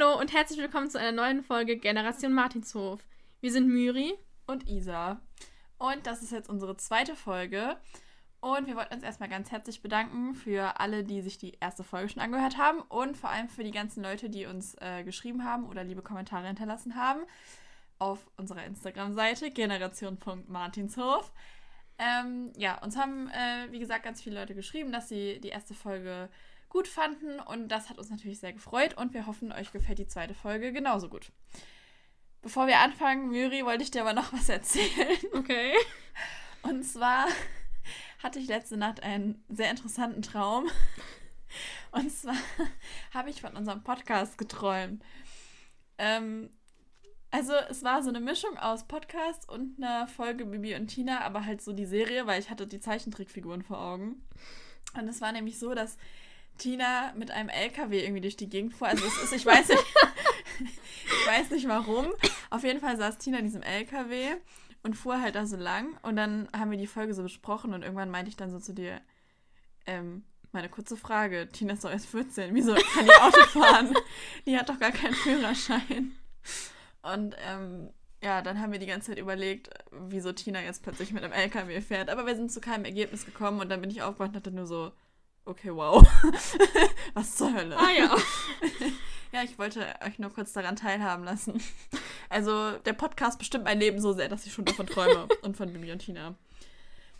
[0.00, 3.04] Hallo und herzlich willkommen zu einer neuen Folge Generation Martinshof.
[3.40, 4.14] Wir sind Myri
[4.46, 5.20] und Isa.
[5.76, 7.76] Und das ist jetzt unsere zweite Folge.
[8.40, 12.08] Und wir wollten uns erstmal ganz herzlich bedanken für alle, die sich die erste Folge
[12.08, 15.66] schon angehört haben und vor allem für die ganzen Leute, die uns äh, geschrieben haben
[15.68, 17.20] oder liebe Kommentare hinterlassen haben
[17.98, 21.30] auf unserer Instagram-Seite generation.martinshof.
[21.98, 25.74] Ähm, ja, uns haben, äh, wie gesagt, ganz viele Leute geschrieben, dass sie die erste
[25.74, 26.30] Folge
[26.70, 30.06] gut fanden und das hat uns natürlich sehr gefreut und wir hoffen, euch gefällt die
[30.06, 31.30] zweite Folge genauso gut.
[32.42, 35.18] Bevor wir anfangen, Myri, wollte ich dir aber noch was erzählen.
[35.34, 35.74] Okay.
[36.62, 37.26] Und zwar
[38.22, 40.68] hatte ich letzte Nacht einen sehr interessanten Traum.
[41.92, 42.36] Und zwar
[43.12, 45.02] habe ich von unserem Podcast geträumt.
[45.98, 46.50] Ähm,
[47.30, 51.44] also es war so eine Mischung aus Podcast und einer Folge Bibi und Tina, aber
[51.44, 54.26] halt so die Serie, weil ich hatte die Zeichentrickfiguren vor Augen.
[54.96, 55.96] Und es war nämlich so, dass
[56.60, 58.88] Tina mit einem LKW irgendwie durch die Gegend fuhr.
[58.88, 59.84] Also es ist, ich weiß nicht,
[60.60, 62.12] ich weiß nicht warum.
[62.50, 64.36] Auf jeden Fall saß Tina in diesem LKW
[64.82, 65.98] und fuhr halt da so lang.
[66.02, 68.74] Und dann haben wir die Folge so besprochen und irgendwann meinte ich dann so zu
[68.74, 69.00] dir,
[69.86, 73.94] ähm, meine kurze Frage, Tina ist doch erst 14, wieso kann die Auto fahren?
[74.46, 76.12] die hat doch gar keinen Führerschein.
[77.02, 77.90] Und ähm,
[78.22, 81.80] ja, dann haben wir die ganze Zeit überlegt, wieso Tina jetzt plötzlich mit einem LKW
[81.80, 82.10] fährt.
[82.10, 84.66] Aber wir sind zu keinem Ergebnis gekommen und dann bin ich aufgewacht und hatte nur
[84.66, 84.92] so,
[85.44, 86.06] okay, wow.
[87.14, 87.76] Was zur Hölle?
[87.76, 88.16] Ah ja.
[89.32, 91.60] ja, ich wollte euch nur kurz daran teilhaben lassen.
[92.28, 95.72] Also, der Podcast bestimmt mein Leben so sehr, dass ich schon davon träume und von
[95.72, 96.34] Bibi und Tina.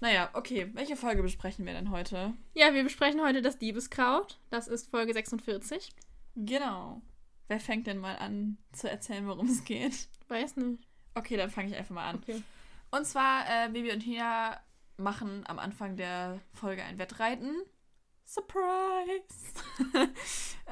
[0.01, 0.71] Naja, okay.
[0.73, 2.33] Welche Folge besprechen wir denn heute?
[2.55, 4.39] Ja, wir besprechen heute das Diebeskraut.
[4.49, 5.93] Das ist Folge 46.
[6.37, 7.03] Genau.
[7.49, 10.09] Wer fängt denn mal an zu erzählen, worum es geht?
[10.29, 10.83] Weiß nicht.
[11.15, 12.17] Okay, dann fange ich einfach mal an.
[12.17, 12.43] Okay.
[12.91, 14.59] Und zwar, äh, Bibi und Tina
[14.97, 17.57] machen am Anfang der Folge ein Wettreiten.
[18.31, 19.25] Surprise!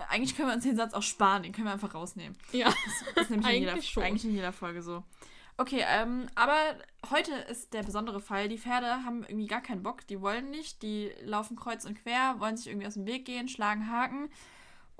[0.08, 2.38] eigentlich können wir uns den Satz auch sparen, den können wir einfach rausnehmen.
[2.52, 2.72] Ja.
[3.16, 4.02] Das ist nämlich in jeder, Eigentlich schon.
[4.04, 5.02] eigentlich in jeder Folge so.
[5.56, 6.56] Okay, ähm, aber
[7.10, 8.48] heute ist der besondere Fall.
[8.48, 12.36] Die Pferde haben irgendwie gar keinen Bock, die wollen nicht, die laufen kreuz und quer,
[12.38, 14.30] wollen sich irgendwie aus dem Weg gehen, schlagen Haken.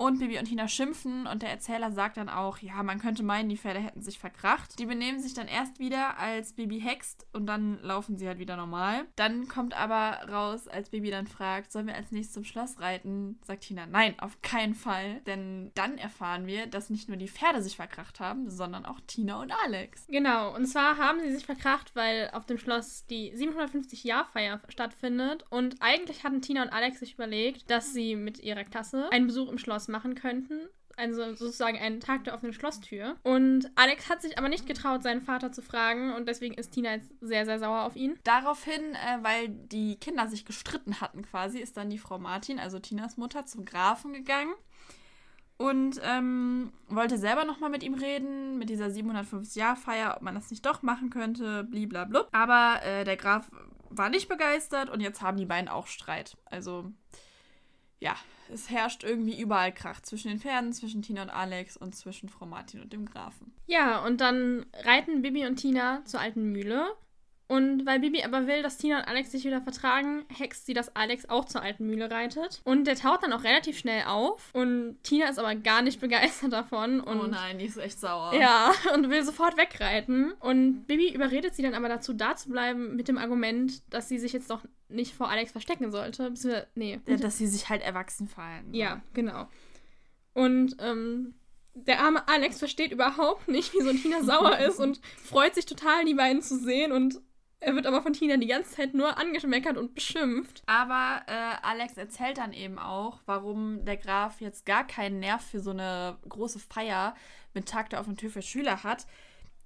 [0.01, 3.49] Und Bibi und Tina schimpfen und der Erzähler sagt dann auch, ja, man könnte meinen,
[3.49, 4.79] die Pferde hätten sich verkracht.
[4.79, 8.55] Die benehmen sich dann erst wieder, als Bibi hext und dann laufen sie halt wieder
[8.55, 9.07] normal.
[9.17, 13.39] Dann kommt aber raus, als Bibi dann fragt, sollen wir als nächstes zum Schloss reiten,
[13.45, 15.19] sagt Tina, nein, auf keinen Fall.
[15.27, 19.41] Denn dann erfahren wir, dass nicht nur die Pferde sich verkracht haben, sondern auch Tina
[19.41, 20.07] und Alex.
[20.07, 25.43] Genau, und zwar haben sie sich verkracht, weil auf dem Schloss die 750-Jahr-Feier stattfindet.
[25.49, 29.49] Und eigentlich hatten Tina und Alex sich überlegt, dass sie mit ihrer Klasse einen Besuch
[29.49, 30.69] im Schloss machen könnten.
[30.95, 33.15] Also sozusagen einen Tag der offenen Schlosstür.
[33.23, 36.13] Und Alex hat sich aber nicht getraut, seinen Vater zu fragen.
[36.13, 38.19] Und deswegen ist Tina jetzt sehr, sehr sauer auf ihn.
[38.25, 42.79] Daraufhin, äh, weil die Kinder sich gestritten hatten quasi, ist dann die Frau Martin, also
[42.79, 44.53] Tinas Mutter, zum Grafen gegangen
[45.59, 50.65] und ähm, wollte selber nochmal mit ihm reden, mit dieser 750-Jahr-Feier, ob man das nicht
[50.65, 52.29] doch machen könnte, bliblablub.
[52.31, 53.51] Aber äh, der Graf
[53.89, 56.37] war nicht begeistert und jetzt haben die beiden auch Streit.
[56.45, 56.93] Also,
[57.99, 58.15] ja,
[58.51, 62.45] es herrscht irgendwie überall Krach zwischen den Pferden, zwischen Tina und Alex und zwischen Frau
[62.45, 63.53] Martin und dem Grafen.
[63.67, 66.95] Ja, und dann reiten Bibi und Tina zur alten Mühle.
[67.49, 70.95] Und weil Bibi aber will, dass Tina und Alex sich wieder vertragen, hext sie, dass
[70.95, 72.61] Alex auch zur alten Mühle reitet.
[72.63, 74.51] Und der taucht dann auch relativ schnell auf.
[74.53, 77.01] Und Tina ist aber gar nicht begeistert davon.
[77.01, 78.35] Und oh nein, die ist echt sauer.
[78.35, 80.31] Ja, und will sofort wegreiten.
[80.39, 84.19] Und Bibi überredet sie dann aber dazu, da zu bleiben, mit dem Argument, dass sie
[84.19, 86.31] sich jetzt doch nicht vor Alex verstecken sollte.
[86.75, 86.99] Nee.
[87.07, 88.71] Ja, Dass sie sich halt erwachsen fallen.
[88.73, 89.47] Ja, genau.
[90.33, 91.33] Und ähm,
[91.73, 96.13] der arme Alex versteht überhaupt nicht, wieso Tina sauer ist und freut sich total, die
[96.13, 96.91] beiden zu sehen.
[96.91, 97.19] Und
[97.61, 100.63] er wird aber von Tina die ganze Zeit nur angeschmeckert und beschimpft.
[100.65, 105.59] Aber äh, Alex erzählt dann eben auch, warum der Graf jetzt gar keinen Nerv für
[105.59, 107.15] so eine große Feier
[107.53, 109.05] mit Tag der offenen Tür für Schüler hat.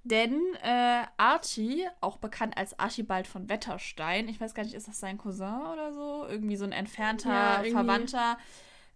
[0.06, 5.00] Denn äh, Archie, auch bekannt als Archibald von Wetterstein, ich weiß gar nicht, ist das
[5.00, 6.26] sein Cousin oder so?
[6.28, 7.70] Irgendwie so ein entfernter Ja.
[7.70, 8.36] Verwandter,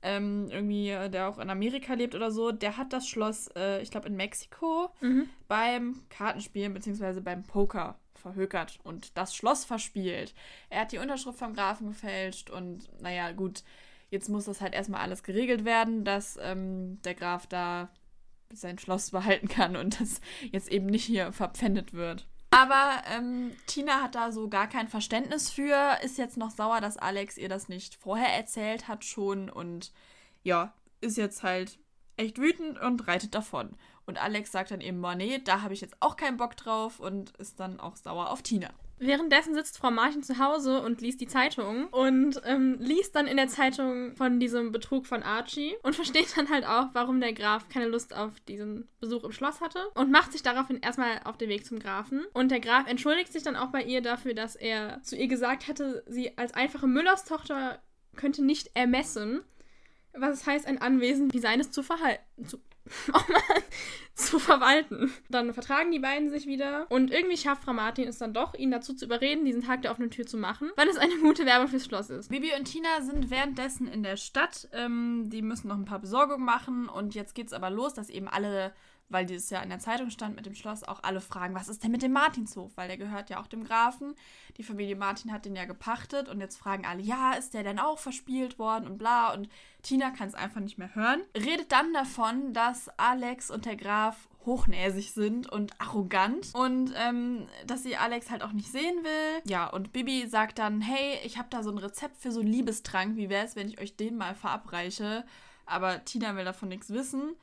[0.03, 3.81] ähm, irgendwie, äh, der auch in Amerika lebt oder so, der hat das Schloss, äh,
[3.81, 5.31] ich glaube, in Mexiko Mhm.
[5.49, 7.20] beim Kartenspielen bzw.
[7.20, 10.35] beim Poker verhökert und das Schloss verspielt.
[10.70, 13.62] Er hat die Unterschrift vom Grafen gefälscht und naja, gut,
[14.11, 17.91] jetzt muss das halt erstmal alles geregelt werden, dass ähm, der Graf da
[18.53, 20.20] sein Schloss behalten kann und das
[20.50, 22.26] jetzt eben nicht hier verpfändet wird.
[22.50, 26.97] Aber ähm, Tina hat da so gar kein Verständnis für, ist jetzt noch sauer, dass
[26.97, 29.93] Alex ihr das nicht vorher erzählt hat schon und
[30.43, 31.79] ja, ist jetzt halt
[32.19, 33.76] echt wütend und reitet davon.
[34.06, 37.37] Und Alex sagt dann eben, nee, da habe ich jetzt auch keinen Bock drauf und
[37.37, 38.70] ist dann auch sauer auf Tina.
[39.00, 43.37] Währenddessen sitzt Frau Martin zu Hause und liest die Zeitung und ähm, liest dann in
[43.37, 47.69] der Zeitung von diesem Betrug von Archie und versteht dann halt auch, warum der Graf
[47.69, 51.49] keine Lust auf diesen Besuch im Schloss hatte und macht sich daraufhin erstmal auf den
[51.49, 52.25] Weg zum Grafen.
[52.32, 55.69] Und der Graf entschuldigt sich dann auch bei ihr dafür, dass er zu ihr gesagt
[55.69, 57.81] hatte, sie als einfache Müllerstochter
[58.17, 59.43] könnte nicht ermessen,
[60.14, 62.46] was es heißt, ein Anwesen wie seines zu verhalten.
[62.46, 62.58] Zu,
[63.12, 63.62] oh Mann,
[64.14, 65.12] zu verwalten.
[65.28, 68.70] Dann vertragen die beiden sich wieder und irgendwie schafft Frau Martin es dann doch, ihn
[68.70, 71.69] dazu zu überreden, diesen Tag der offenen Tür zu machen, weil es eine gute Werbung
[71.69, 72.31] fürs Schloss ist.
[72.31, 74.69] Bibi und Tina sind währenddessen in der Stadt.
[74.72, 78.11] Ähm, die müssen noch ein paar Besorgungen machen und jetzt geht es aber los, dass
[78.11, 78.72] eben alle
[79.08, 81.82] weil dieses Jahr in der Zeitung stand mit dem Schloss, auch alle fragen, was ist
[81.82, 82.72] denn mit dem Martinshof?
[82.76, 84.14] Weil der gehört ja auch dem Grafen.
[84.56, 87.78] Die Familie Martin hat den ja gepachtet und jetzt fragen alle, ja, ist der denn
[87.78, 89.32] auch verspielt worden und bla.
[89.32, 89.49] Und
[89.82, 91.22] Tina kann es einfach nicht mehr hören.
[91.34, 97.82] Redet dann davon, dass Alex und der Graf hochnäsig sind und arrogant und ähm, dass
[97.82, 99.43] sie Alex halt auch nicht sehen will.
[99.44, 102.49] Ja, und Bibi sagt dann, hey, ich habe da so ein Rezept für so einen
[102.49, 103.16] Liebestrank.
[103.16, 105.25] Wie wäre es, wenn ich euch den mal verabreiche?
[105.66, 107.37] Aber Tina will davon nichts wissen.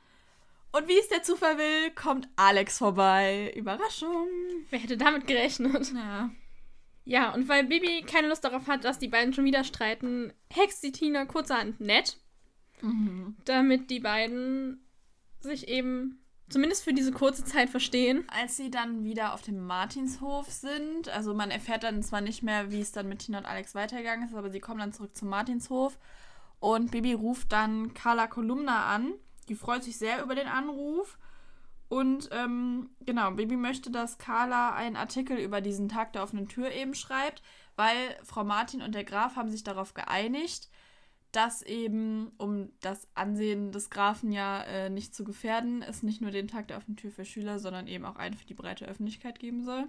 [0.72, 3.52] Und wie es der Zufall will, kommt Alex vorbei.
[3.56, 4.28] Überraschung.
[4.70, 5.92] Wer hätte damit gerechnet?
[5.94, 6.30] Ja.
[7.04, 10.80] Ja, und weil Bibi keine Lust darauf hat, dass die beiden schon wieder streiten, hext
[10.80, 12.18] sie Tina kurzerhand nett.
[12.82, 13.36] Mhm.
[13.44, 14.84] Damit die beiden
[15.40, 16.18] sich eben
[16.48, 18.24] zumindest für diese kurze Zeit verstehen.
[18.28, 22.70] Als sie dann wieder auf dem Martinshof sind, also man erfährt dann zwar nicht mehr,
[22.70, 25.28] wie es dann mit Tina und Alex weitergegangen ist, aber sie kommen dann zurück zum
[25.28, 25.98] Martinshof
[26.58, 29.12] und Bibi ruft dann Carla Kolumna an
[29.48, 31.18] die freut sich sehr über den Anruf.
[31.88, 36.72] Und ähm, genau, Baby möchte, dass Carla einen Artikel über diesen Tag der offenen Tür
[36.72, 37.42] eben schreibt,
[37.76, 40.68] weil Frau Martin und der Graf haben sich darauf geeinigt,
[41.30, 46.30] dass eben, um das Ansehen des Grafen ja äh, nicht zu gefährden, es nicht nur
[46.30, 49.38] den Tag der offenen Tür für Schüler, sondern eben auch einen für die breite Öffentlichkeit
[49.38, 49.86] geben soll.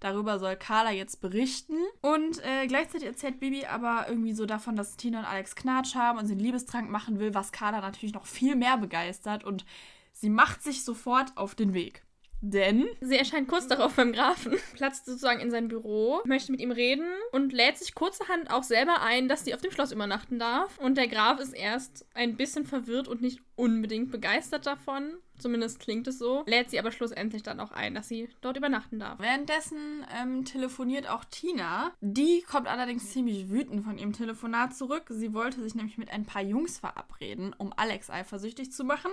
[0.00, 1.76] Darüber soll Carla jetzt berichten.
[2.00, 6.18] Und äh, gleichzeitig erzählt Bibi aber irgendwie so davon, dass Tina und Alex Knatsch haben
[6.18, 9.44] und sie einen Liebestrank machen will, was Carla natürlich noch viel mehr begeistert.
[9.44, 9.64] Und
[10.12, 12.04] sie macht sich sofort auf den Weg.
[12.40, 16.70] Denn sie erscheint kurz darauf beim Grafen, platzt sozusagen in sein Büro, möchte mit ihm
[16.70, 20.78] reden und lädt sich kurzerhand auch selber ein, dass sie auf dem Schloss übernachten darf.
[20.78, 25.14] Und der Graf ist erst ein bisschen verwirrt und nicht unbedingt begeistert davon.
[25.38, 26.42] Zumindest klingt es so.
[26.46, 29.20] Lädt sie aber schlussendlich dann auch ein, dass sie dort übernachten darf.
[29.20, 31.92] Währenddessen ähm, telefoniert auch Tina.
[32.00, 35.04] Die kommt allerdings ziemlich wütend von ihrem Telefonat zurück.
[35.08, 39.12] Sie wollte sich nämlich mit ein paar Jungs verabreden, um Alex eifersüchtig zu machen.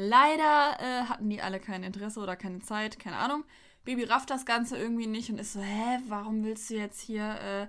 [0.00, 3.42] Leider äh, hatten die alle kein Interesse oder keine Zeit, keine Ahnung.
[3.84, 7.24] Baby rafft das Ganze irgendwie nicht und ist so, hä, warum willst du jetzt hier,
[7.40, 7.66] äh,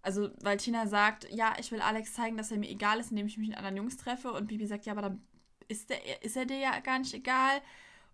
[0.00, 3.26] also, weil Tina sagt, ja, ich will Alex zeigen, dass er mir egal ist, indem
[3.26, 4.32] ich mich mit anderen Jungs treffe.
[4.32, 5.22] Und Bibi sagt, ja, aber dann
[5.68, 7.60] ist, der, ist er dir ja gar nicht egal.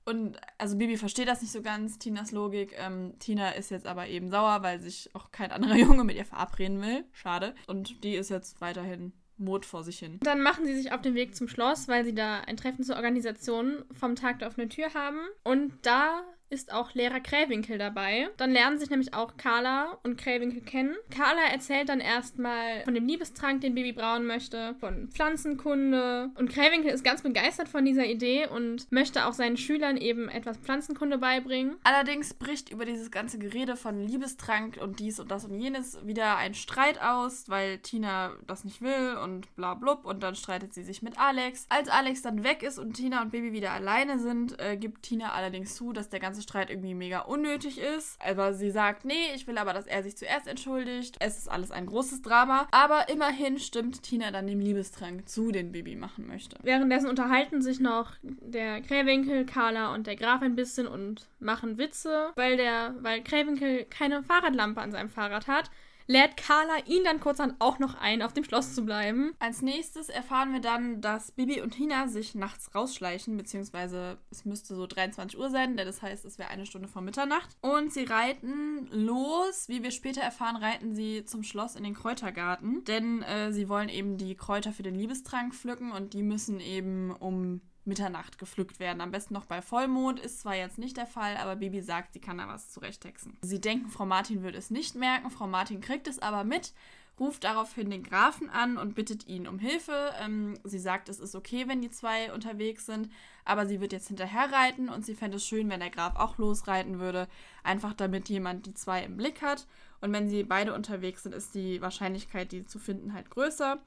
[0.05, 2.75] Und also Bibi versteht das nicht so ganz, Tinas Logik.
[2.77, 6.25] Ähm, Tina ist jetzt aber eben sauer, weil sich auch kein anderer Junge mit ihr
[6.25, 7.05] verabreden will.
[7.13, 7.55] Schade.
[7.69, 10.19] Und die ist jetzt weiterhin Mut vor sich hin.
[10.23, 12.97] Dann machen sie sich auf den Weg zum Schloss, weil sie da ein Treffen zur
[12.97, 15.21] Organisation vom Tag der offenen Tür haben.
[15.45, 18.29] Und da ist auch Lehrer Kräwinkel dabei.
[18.37, 20.95] Dann lernen sich nämlich auch Carla und Kräwinkel kennen.
[21.11, 26.31] Carla erzählt dann erstmal von dem Liebestrank, den Baby brauen möchte, von Pflanzenkunde.
[26.37, 30.59] Und Kräwinkel ist ganz begeistert von dieser Idee und möchte auch seinen Schülern eben etwas
[30.59, 31.77] Pflanzenkunde beibringen.
[31.83, 36.37] Allerdings bricht über dieses ganze Gerede von Liebestrank und dies und das und jenes wieder
[36.37, 40.05] ein Streit aus, weil Tina das nicht will und bla blub.
[40.05, 41.67] Und dann streitet sie sich mit Alex.
[41.69, 45.33] Als Alex dann weg ist und Tina und Baby wieder alleine sind, äh, gibt Tina
[45.33, 48.19] allerdings zu, dass der ganze ganze Streit irgendwie mega unnötig ist.
[48.21, 51.17] Aber sie sagt, nee, ich will aber, dass er sich zuerst entschuldigt.
[51.19, 52.69] Es ist alles ein großes Drama.
[52.71, 56.59] Aber immerhin stimmt Tina dann dem Liebestrank zu, den Baby machen möchte.
[56.63, 62.33] Währenddessen unterhalten sich noch der Krähwinkel, Carla und der Graf ein bisschen und machen Witze,
[62.37, 65.71] weil der, weil Krähwinkel keine Fahrradlampe an seinem Fahrrad hat
[66.07, 69.35] lädt Carla ihn dann kurzerhand auch noch ein, auf dem Schloss zu bleiben.
[69.39, 74.75] Als nächstes erfahren wir dann, dass Bibi und Tina sich nachts rausschleichen, beziehungsweise es müsste
[74.75, 77.57] so 23 Uhr sein, denn das heißt, es wäre eine Stunde vor Mitternacht.
[77.61, 79.69] Und sie reiten los.
[79.69, 83.89] Wie wir später erfahren, reiten sie zum Schloss in den Kräutergarten, denn äh, sie wollen
[83.89, 89.01] eben die Kräuter für den Liebestrank pflücken und die müssen eben um Mitternacht gepflückt werden.
[89.01, 90.21] Am besten noch bei Vollmond.
[90.21, 93.37] Ist zwar jetzt nicht der Fall, aber Bibi sagt, sie kann da was zurechthexen.
[93.43, 95.31] Sie denken, Frau Martin würde es nicht merken.
[95.31, 96.73] Frau Martin kriegt es aber mit,
[97.19, 100.13] ruft daraufhin den Grafen an und bittet ihn um Hilfe.
[100.21, 103.11] Ähm, sie sagt, es ist okay, wenn die zwei unterwegs sind,
[103.45, 106.39] aber sie wird jetzt hinterher reiten und sie fände es schön, wenn der Graf auch
[106.39, 107.29] losreiten würde.
[107.63, 109.67] Einfach damit jemand die zwei im Blick hat.
[110.01, 113.79] Und wenn sie beide unterwegs sind, ist die Wahrscheinlichkeit, die zu finden, halt größer.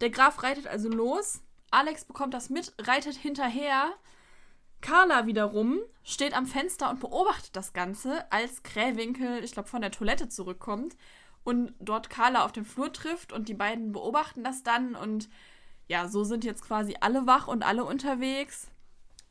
[0.00, 3.92] Der Graf reitet also los Alex bekommt das mit, reitet hinterher.
[4.80, 9.90] Carla wiederum steht am Fenster und beobachtet das Ganze, als Krähwinkel, ich glaube, von der
[9.90, 10.96] Toilette zurückkommt
[11.44, 15.28] und dort Carla auf dem Flur trifft und die beiden beobachten das dann und
[15.88, 18.68] ja, so sind jetzt quasi alle wach und alle unterwegs.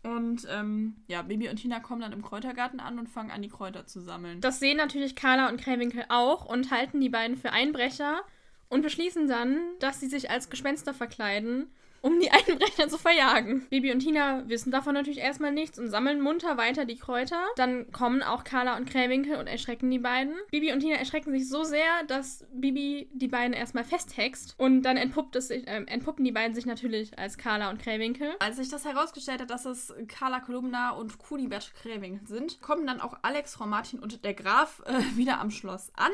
[0.04, 3.50] Und ähm, ja, Baby und Tina kommen dann im Kräutergarten an und fangen an, die
[3.50, 4.40] Kräuter zu sammeln.
[4.40, 8.22] Das sehen natürlich Carla und Krähwinkel auch und halten die beiden für Einbrecher
[8.70, 11.72] und beschließen dann, dass sie sich als Gespenster verkleiden
[12.06, 13.66] um die Einbrecher zu verjagen.
[13.70, 17.44] Bibi und Tina wissen davon natürlich erstmal nichts und sammeln munter weiter die Kräuter.
[17.56, 20.36] Dann kommen auch Carla und Krähwinkel und erschrecken die beiden.
[20.52, 24.98] Bibi und Tina erschrecken sich so sehr, dass Bibi die beiden erstmal festhext und dann
[24.98, 28.36] entpuppt es sich, äh, entpuppen die beiden sich natürlich als Carla und Krähwinkel.
[28.40, 33.02] Als sich das herausgestellt hat, dass es Carla Kolumna und Kunibert Krähwinkel sind, kommen dann
[33.02, 36.12] auch Alex, Frau Martin und der Graf äh, wieder am Schloss an.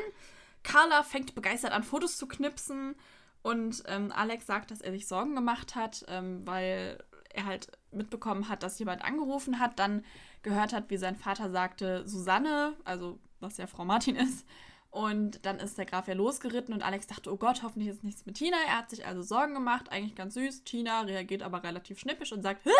[0.62, 2.94] Carla fängt begeistert an, Fotos zu knipsen.
[3.42, 7.02] Und ähm, Alex sagt, dass er sich Sorgen gemacht hat, ähm, weil
[7.34, 10.04] er halt mitbekommen hat, dass jemand angerufen hat, dann
[10.42, 14.46] gehört hat, wie sein Vater sagte, Susanne, also was ja Frau Martin ist.
[14.90, 18.26] Und dann ist der Graf ja losgeritten und Alex dachte, oh Gott, hoffentlich ist nichts
[18.26, 18.58] mit Tina.
[18.66, 20.64] Er hat sich also Sorgen gemacht, eigentlich ganz süß.
[20.64, 22.70] Tina reagiert aber relativ schnippisch und sagt, Hä?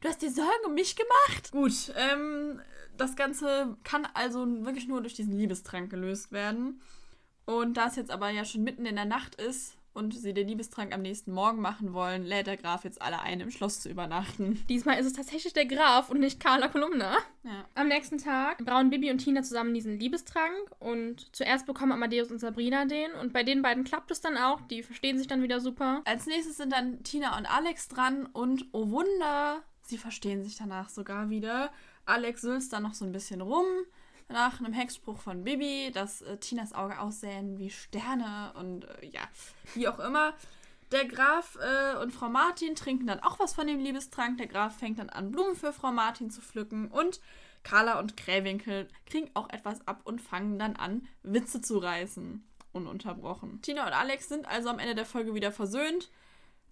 [0.00, 1.52] du hast dir Sorgen um mich gemacht?
[1.52, 2.62] Gut, ähm,
[2.96, 6.80] das Ganze kann also wirklich nur durch diesen Liebestrank gelöst werden.
[7.44, 10.48] Und da es jetzt aber ja schon mitten in der Nacht ist, und sie den
[10.48, 13.90] Liebestrank am nächsten Morgen machen wollen, lädt der Graf jetzt alle ein, im Schloss zu
[13.90, 14.64] übernachten.
[14.68, 17.18] Diesmal ist es tatsächlich der Graf und nicht Carla Kolumna.
[17.42, 17.66] Ja.
[17.74, 22.38] Am nächsten Tag brauen Bibi und Tina zusammen diesen Liebestrank und zuerst bekommen Amadeus und
[22.38, 25.60] Sabrina den und bei den beiden klappt es dann auch, die verstehen sich dann wieder
[25.60, 26.00] super.
[26.06, 30.88] Als nächstes sind dann Tina und Alex dran und oh Wunder, sie verstehen sich danach
[30.88, 31.70] sogar wieder.
[32.06, 33.66] Alex sülzt dann noch so ein bisschen rum
[34.30, 39.22] nach einem Hexspruch von Bibi, dass äh, Tinas Auge aussehen wie Sterne und äh, ja,
[39.74, 40.34] wie auch immer.
[40.92, 44.38] Der Graf äh, und Frau Martin trinken dann auch was von dem Liebestrank.
[44.38, 47.20] Der Graf fängt dann an, Blumen für Frau Martin zu pflücken und
[47.62, 52.44] Carla und Krähwinkel kriegen auch etwas ab und fangen dann an, Witze zu reißen.
[52.72, 53.60] Ununterbrochen.
[53.62, 56.10] Tina und Alex sind also am Ende der Folge wieder versöhnt.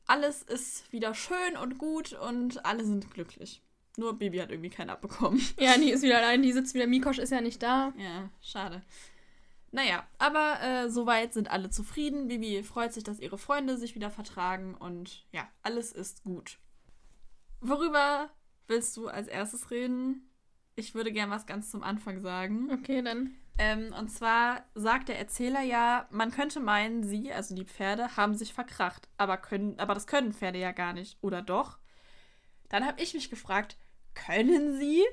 [0.07, 3.61] Alles ist wieder schön und gut und alle sind glücklich.
[3.99, 5.43] Nur Bibi hat irgendwie keinen abbekommen.
[5.59, 6.87] Ja, die ist wieder allein, die sitzt wieder.
[6.87, 7.93] Mikosch ist ja nicht da.
[7.99, 8.83] Ja, schade.
[9.73, 12.29] Naja, aber äh, soweit sind alle zufrieden.
[12.29, 16.59] Bibi freut sich, dass ihre Freunde sich wieder vertragen und ja, alles ist gut.
[17.61, 18.31] Worüber
[18.69, 20.31] willst du als erstes reden?
[20.77, 22.71] Ich würde gern was ganz zum Anfang sagen.
[22.73, 23.35] Okay, dann.
[23.59, 28.37] Ähm, und zwar sagt der Erzähler ja, man könnte meinen, sie, also die Pferde, haben
[28.37, 29.09] sich verkracht.
[29.17, 31.19] Aber, können, aber das können Pferde ja gar nicht.
[31.21, 31.79] Oder doch?
[32.69, 33.77] Dann habe ich mich gefragt,
[34.15, 35.05] können sie.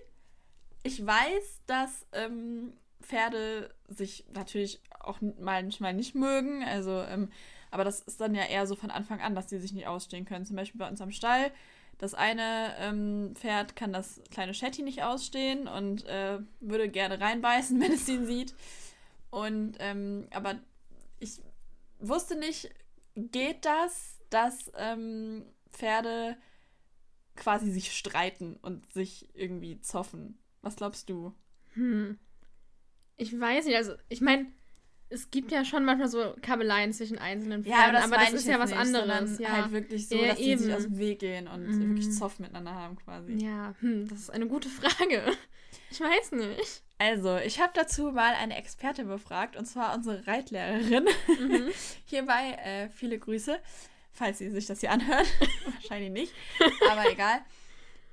[0.84, 6.64] Ich weiß, dass ähm, Pferde sich natürlich auch manchmal nicht mögen.
[6.64, 7.32] Also, ähm,
[7.72, 10.26] aber das ist dann ja eher so von Anfang an, dass sie sich nicht ausstehen
[10.26, 10.46] können.
[10.46, 11.52] Zum Beispiel bei uns am Stall.
[11.98, 17.80] Das eine ähm, Pferd kann das kleine Shetty nicht ausstehen und äh, würde gerne reinbeißen,
[17.82, 18.54] wenn es ihn sieht.
[19.30, 20.56] Und ähm, aber
[21.20, 21.40] ich
[22.00, 22.70] wusste nicht,
[23.16, 26.38] geht das, dass ähm, Pferde
[27.36, 30.40] quasi sich streiten und sich irgendwie zoffen.
[30.62, 31.34] Was glaubst du?
[31.74, 32.18] Hm.
[33.18, 34.48] Ich weiß nicht, also ich meine,
[35.10, 38.34] es gibt ja schon manchmal so Kabeleien zwischen einzelnen Pferden, ja, aber das, aber das
[38.34, 39.40] ist ja was nicht, anderes.
[39.40, 39.50] Ja.
[39.50, 40.58] Halt wirklich so, ja, dass eben.
[40.58, 41.90] die sich aus dem Weg gehen und mhm.
[41.90, 43.34] wirklich Zoff miteinander haben quasi.
[43.34, 45.24] Ja, hm, das ist eine gute Frage.
[45.92, 46.84] Ich weiß nicht.
[46.98, 51.06] Also, ich habe dazu mal eine Expertin befragt, und zwar unsere Reitlehrerin.
[51.28, 51.70] Mhm.
[52.06, 53.60] Hierbei äh, viele Grüße
[54.16, 55.28] falls sie sich das hier anhört.
[55.74, 56.34] Wahrscheinlich nicht,
[56.90, 57.40] aber egal.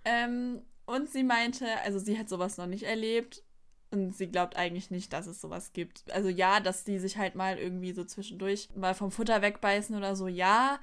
[0.04, 3.42] Ähm, und sie meinte, also sie hat sowas noch nicht erlebt
[3.90, 6.10] und sie glaubt eigentlich nicht, dass es sowas gibt.
[6.12, 10.16] Also ja, dass die sich halt mal irgendwie so zwischendurch mal vom Futter wegbeißen oder
[10.16, 10.80] so, ja.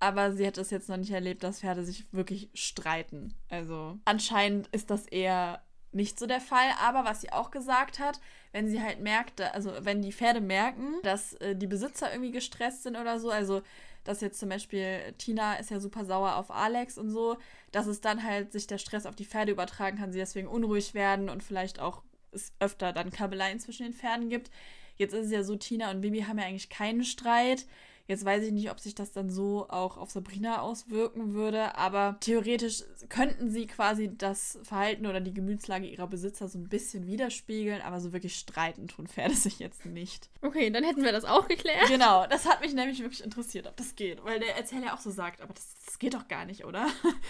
[0.00, 3.34] Aber sie hat es jetzt noch nicht erlebt, dass Pferde sich wirklich streiten.
[3.48, 6.70] Also anscheinend ist das eher nicht so der Fall.
[6.82, 8.20] Aber was sie auch gesagt hat,
[8.52, 12.82] wenn sie halt merkt, also wenn die Pferde merken, dass äh, die Besitzer irgendwie gestresst
[12.82, 13.62] sind oder so, also
[14.08, 17.36] dass jetzt zum Beispiel Tina ist ja super sauer auf Alex und so,
[17.72, 20.94] dass es dann halt sich der Stress auf die Pferde übertragen kann, sie deswegen unruhig
[20.94, 22.00] werden und vielleicht auch
[22.32, 24.50] es öfter dann Kabeleien zwischen den Pferden gibt.
[24.96, 27.66] Jetzt ist es ja so, Tina und Bibi haben ja eigentlich keinen Streit.
[28.08, 32.16] Jetzt weiß ich nicht, ob sich das dann so auch auf Sabrina auswirken würde, aber
[32.20, 37.82] theoretisch könnten sie quasi das Verhalten oder die Gemütslage ihrer Besitzer so ein bisschen widerspiegeln,
[37.82, 40.30] aber so wirklich streiten tun Pferde sich jetzt nicht.
[40.40, 41.86] Okay, dann hätten wir das auch geklärt.
[41.88, 45.00] Genau, das hat mich nämlich wirklich interessiert, ob das geht, weil der Erzähler ja auch
[45.00, 46.86] so sagt, aber das, das geht doch gar nicht, oder?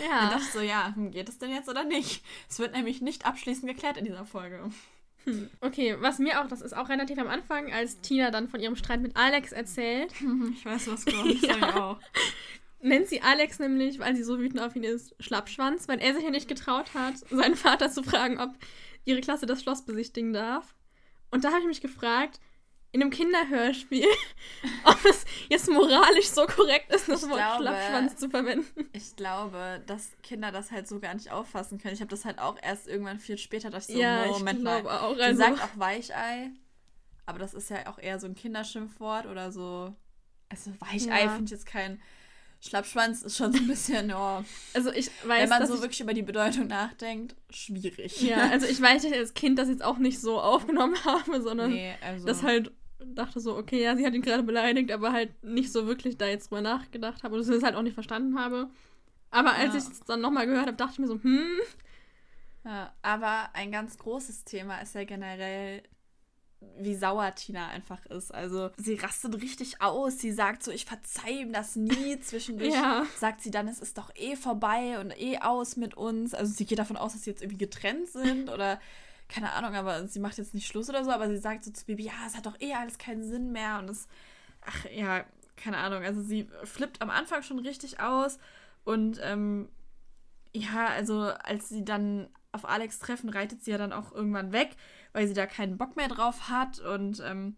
[0.08, 0.20] Ja.
[0.20, 2.22] Dann dachte ich so, ja, hm, geht es denn jetzt oder nicht?
[2.48, 4.70] Es wird nämlich nicht abschließend geklärt in dieser Folge.
[5.28, 5.50] Hm.
[5.60, 8.76] Okay, was mir auch, das ist auch relativ am Anfang, als Tina dann von ihrem
[8.76, 10.12] Streit mit Alex erzählt.
[10.52, 11.42] Ich weiß, was kommt.
[11.42, 11.56] Ja.
[11.56, 12.00] ich auch.
[12.80, 16.24] nennt sie Alex nämlich, weil sie so wütend auf ihn ist, Schlappschwanz, weil er sich
[16.24, 18.50] ja nicht getraut hat, seinen Vater zu fragen, ob
[19.04, 20.74] ihre Klasse das Schloss besichtigen darf.
[21.30, 22.40] Und da habe ich mich gefragt,
[22.98, 24.06] in einem Kinderhörspiel,
[24.84, 28.88] ob es jetzt moralisch so korrekt ist, das Ich Wort glaube- Schlappschwanz zu verwenden.
[28.92, 31.94] Ich glaube, dass Kinder das halt so gar nicht auffassen können.
[31.94, 34.60] Ich habe das halt auch erst irgendwann viel später, dass ich so, ja, ich Moment
[34.60, 34.98] glaube mal.
[34.98, 35.16] auch.
[35.16, 36.50] Also, sagt auch Weichei,
[37.26, 39.94] aber das ist ja auch eher so ein Kinderschimpfwort oder so.
[40.48, 41.28] Also Weichei Ja.
[41.30, 42.00] finde ich jetzt kein
[42.60, 44.42] Schlappschwanz, ist schon so ein bisschen, ja.
[44.74, 48.20] also ich weiß, Wenn man so ich, wirklich über die Bedeutung nachdenkt, schwierig.
[48.20, 51.40] ja, also ich weiß, dass ich als Kind das jetzt auch nicht so aufgenommen habe,
[51.40, 52.26] sondern nee, also.
[52.26, 52.72] das halt
[53.14, 56.26] dachte so, okay, ja, sie hat ihn gerade beleidigt, aber halt nicht so wirklich da
[56.26, 58.68] jetzt drüber nachgedacht habe oder es halt auch nicht verstanden habe.
[59.30, 59.78] Aber als Ja.
[59.80, 61.46] ich es dann nochmal gehört habe, dachte ich mir so, hm,
[62.64, 65.82] Ja, aber ein ganz großes Thema ist ja generell,
[66.78, 68.34] wie sauer Tina einfach ist.
[68.34, 70.18] Also sie rastet richtig aus.
[70.18, 72.18] Sie sagt so, ich verzeih ihm das nie.
[72.20, 73.06] Zwischendurch Ja.
[73.16, 76.34] sagt sie dann, es ist doch eh vorbei und eh aus mit uns.
[76.34, 78.80] Also sie geht davon aus, dass sie jetzt irgendwie getrennt sind oder
[79.28, 81.84] keine Ahnung, aber sie macht jetzt nicht Schluss oder so, aber sie sagt so zu
[81.84, 84.08] Baby, ja, es hat doch eh alles keinen Sinn mehr und es,
[84.62, 85.24] ach ja,
[85.56, 86.02] keine Ahnung.
[86.02, 88.38] Also sie flippt am Anfang schon richtig aus
[88.84, 89.68] und ähm,
[90.54, 94.76] ja, also als sie dann auf Alex treffen, reitet sie ja dann auch irgendwann weg,
[95.12, 96.80] weil sie da keinen Bock mehr drauf hat.
[96.80, 97.56] Und ähm,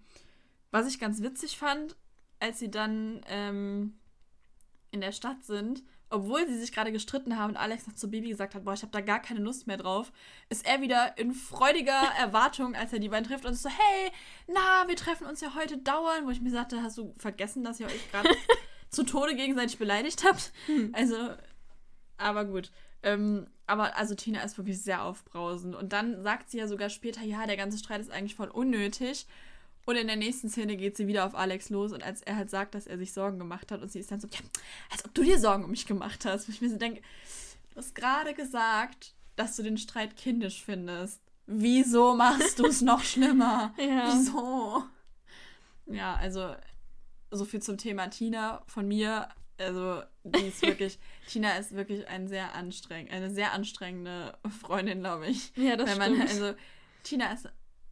[0.70, 1.96] was ich ganz witzig fand,
[2.40, 3.98] als sie dann ähm,
[4.90, 8.28] in der Stadt sind, obwohl sie sich gerade gestritten haben und Alex noch zu Baby
[8.28, 10.12] gesagt hat, boah, ich habe da gar keine Lust mehr drauf,
[10.48, 14.10] ist er wieder in freudiger Erwartung, als er die beiden trifft und ist so, hey,
[14.48, 17.80] na, wir treffen uns ja heute dauernd, wo ich mir sagte, hast du vergessen, dass
[17.80, 18.28] ihr euch gerade
[18.90, 20.52] zu Tode gegenseitig beleidigt habt?
[20.92, 21.30] Also,
[22.16, 22.70] aber gut.
[23.02, 25.76] Ähm, aber also Tina ist wirklich sehr aufbrausend.
[25.76, 29.26] Und dann sagt sie ja sogar später, ja, der ganze Streit ist eigentlich voll unnötig.
[29.90, 32.48] Und in der nächsten Szene geht sie wieder auf Alex los und als er halt
[32.48, 34.38] sagt, dass er sich Sorgen gemacht hat und sie ist dann so, ja,
[34.90, 36.46] als ob du dir Sorgen um mich gemacht hast.
[36.48, 37.02] Wo ich mir so denke,
[37.70, 41.20] du hast gerade gesagt, dass du den Streit kindisch findest.
[41.46, 43.74] Wieso machst du es noch schlimmer?
[43.78, 44.12] Ja.
[44.12, 44.84] Wieso?
[45.86, 46.54] Ja, also
[47.32, 49.28] so viel zum Thema Tina von mir.
[49.58, 55.26] Also, die ist wirklich, Tina ist wirklich ein sehr anstrengend, eine sehr anstrengende Freundin, glaube
[55.26, 55.52] ich.
[55.56, 56.30] ja, das Weil man, stimmt.
[56.30, 56.58] also,
[57.02, 57.48] Tina ist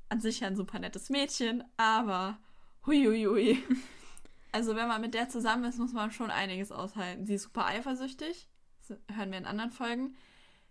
[0.09, 2.39] an sich ein super nettes Mädchen, aber
[2.87, 3.63] huiuiui.
[4.51, 7.27] Also, wenn man mit der zusammen ist, muss man schon einiges aushalten.
[7.27, 8.49] Sie ist super eifersüchtig,
[8.81, 10.17] das hören wir in anderen Folgen.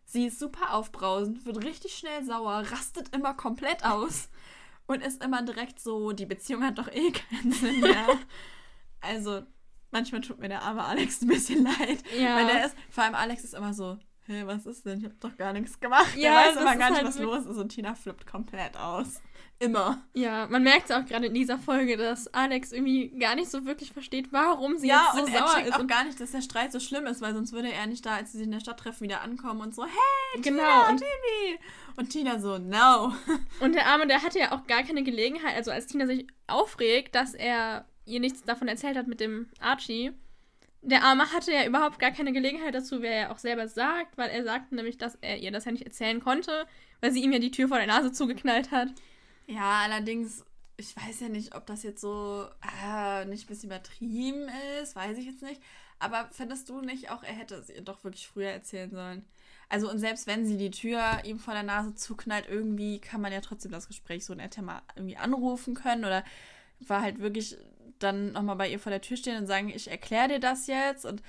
[0.04, 4.30] Sie ist super aufbrausend, wird richtig schnell sauer, rastet immer komplett aus
[4.88, 8.08] und ist immer direkt so, die Beziehung hat doch eh keinen Sinn mehr.
[9.02, 9.44] also,
[9.92, 12.04] manchmal tut mir der arme Alex ein bisschen leid.
[12.18, 12.36] Ja.
[12.36, 15.00] Weil der ist, vor allem Alex ist immer so, hey, was ist denn?
[15.00, 16.16] Ich hab doch gar nichts gemacht.
[16.16, 19.22] Ja, der weiß immer gar nicht, halt was los ist und Tina flippt komplett aus.
[19.60, 20.04] Immer.
[20.14, 23.66] Ja, man merkt es auch gerade in dieser Folge, dass Alex irgendwie gar nicht so
[23.66, 25.80] wirklich versteht, warum sie ja, jetzt so und er sauer checkt ist.
[25.80, 28.18] auch gar nicht, dass der Streit so schlimm ist, weil sonst würde er nicht da,
[28.18, 30.62] als sie sich in der Stadt treffen, wieder ankommen und so, hey, genau.
[30.62, 31.60] Tina, Und, Baby.
[31.96, 33.14] Und Tina so, no.
[33.60, 37.16] und der Arme, der hatte ja auch gar keine Gelegenheit, also als Tina sich aufregt,
[37.16, 40.14] dass er ihr nichts davon erzählt hat mit dem Archie.
[40.82, 44.30] Der Arme hatte ja überhaupt gar keine Gelegenheit dazu, wer er auch selber sagt, weil
[44.30, 46.66] er sagte nämlich, dass er ihr das ja nicht erzählen konnte,
[47.02, 48.90] weil sie ihm ja die Tür vor der Nase zugeknallt hat.
[49.48, 50.46] Ja, allerdings,
[50.78, 52.48] ich weiß ja nicht, ob das jetzt so
[52.86, 54.50] äh, nicht ein bisschen übertrieben
[54.82, 55.62] ist, weiß ich jetzt nicht.
[56.00, 59.26] Aber findest du nicht auch, er hätte es ihr doch wirklich früher erzählen sollen?
[59.70, 63.34] Also, und selbst wenn sie die Tür ihm vor der Nase zuknallt, irgendwie kann man
[63.34, 66.24] ja trotzdem das Gespräch so nett mal irgendwie anrufen können oder
[66.80, 67.58] war halt wirklich
[68.00, 71.06] dann nochmal bei ihr vor der Tür stehen und sagen, ich erkläre dir das jetzt
[71.06, 71.22] und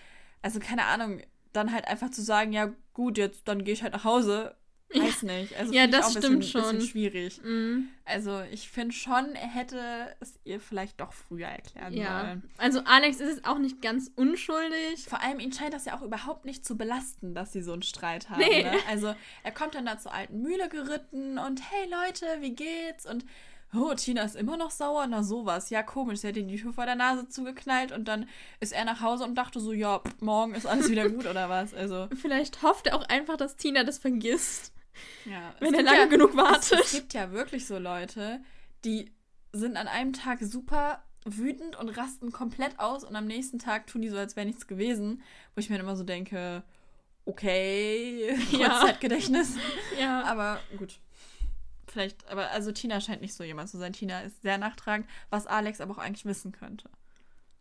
[0.43, 1.21] also keine Ahnung,
[1.53, 4.55] dann halt einfach zu sagen, ja gut, jetzt dann gehe ich halt nach Hause,
[4.95, 5.55] weiß nicht.
[5.59, 6.77] Also Ja, das auch ein bisschen, stimmt schon.
[6.77, 7.43] bisschen schwierig.
[7.43, 7.89] Mhm.
[8.05, 12.21] Also ich finde schon, er hätte es ihr vielleicht doch früher erklären Ja.
[12.23, 12.51] sollen.
[12.57, 15.05] Also Alex ist es auch nicht ganz unschuldig.
[15.09, 17.83] Vor allem ihn scheint das ja auch überhaupt nicht zu belasten, dass sie so einen
[17.83, 18.39] Streit haben.
[18.41, 18.63] Nee.
[18.63, 18.73] Ne?
[18.89, 23.05] Also er kommt dann da zur alten Mühle geritten und hey Leute, wie geht's?
[23.05, 23.25] Und
[23.75, 25.07] oh, Tina ist immer noch sauer.
[25.07, 25.71] Na sowas.
[25.71, 26.21] Ja, komisch.
[26.21, 28.29] Sie hat die Tür vor der Nase zugeknallt und dann
[28.61, 31.49] ist er nach Hause und dachte so, ja, pff, morgen ist alles wieder gut oder
[31.49, 31.75] was.
[31.75, 34.73] Also Vielleicht hofft er auch einfach, dass Tina das vergisst,
[35.25, 35.55] ja.
[35.57, 36.81] es wenn er lange ja, genug Es, wartet.
[36.81, 38.41] es gibt ja wirklich so Leute,
[38.85, 39.13] die
[39.53, 44.03] sind an einem Tag super wütend und rasten komplett aus und am nächsten Tag tun
[44.03, 45.23] die so, als wäre nichts gewesen.
[45.55, 46.63] Wo ich mir dann immer so denke,
[47.25, 48.69] okay, Ja.
[48.69, 49.57] Kurzzeitgedächtnis.
[50.01, 50.23] ja.
[50.25, 51.01] Aber gut.
[51.91, 53.93] Vielleicht, aber also Tina scheint nicht so jemand zu sein.
[53.93, 56.89] Tina ist sehr nachtragend, was Alex aber auch eigentlich wissen könnte.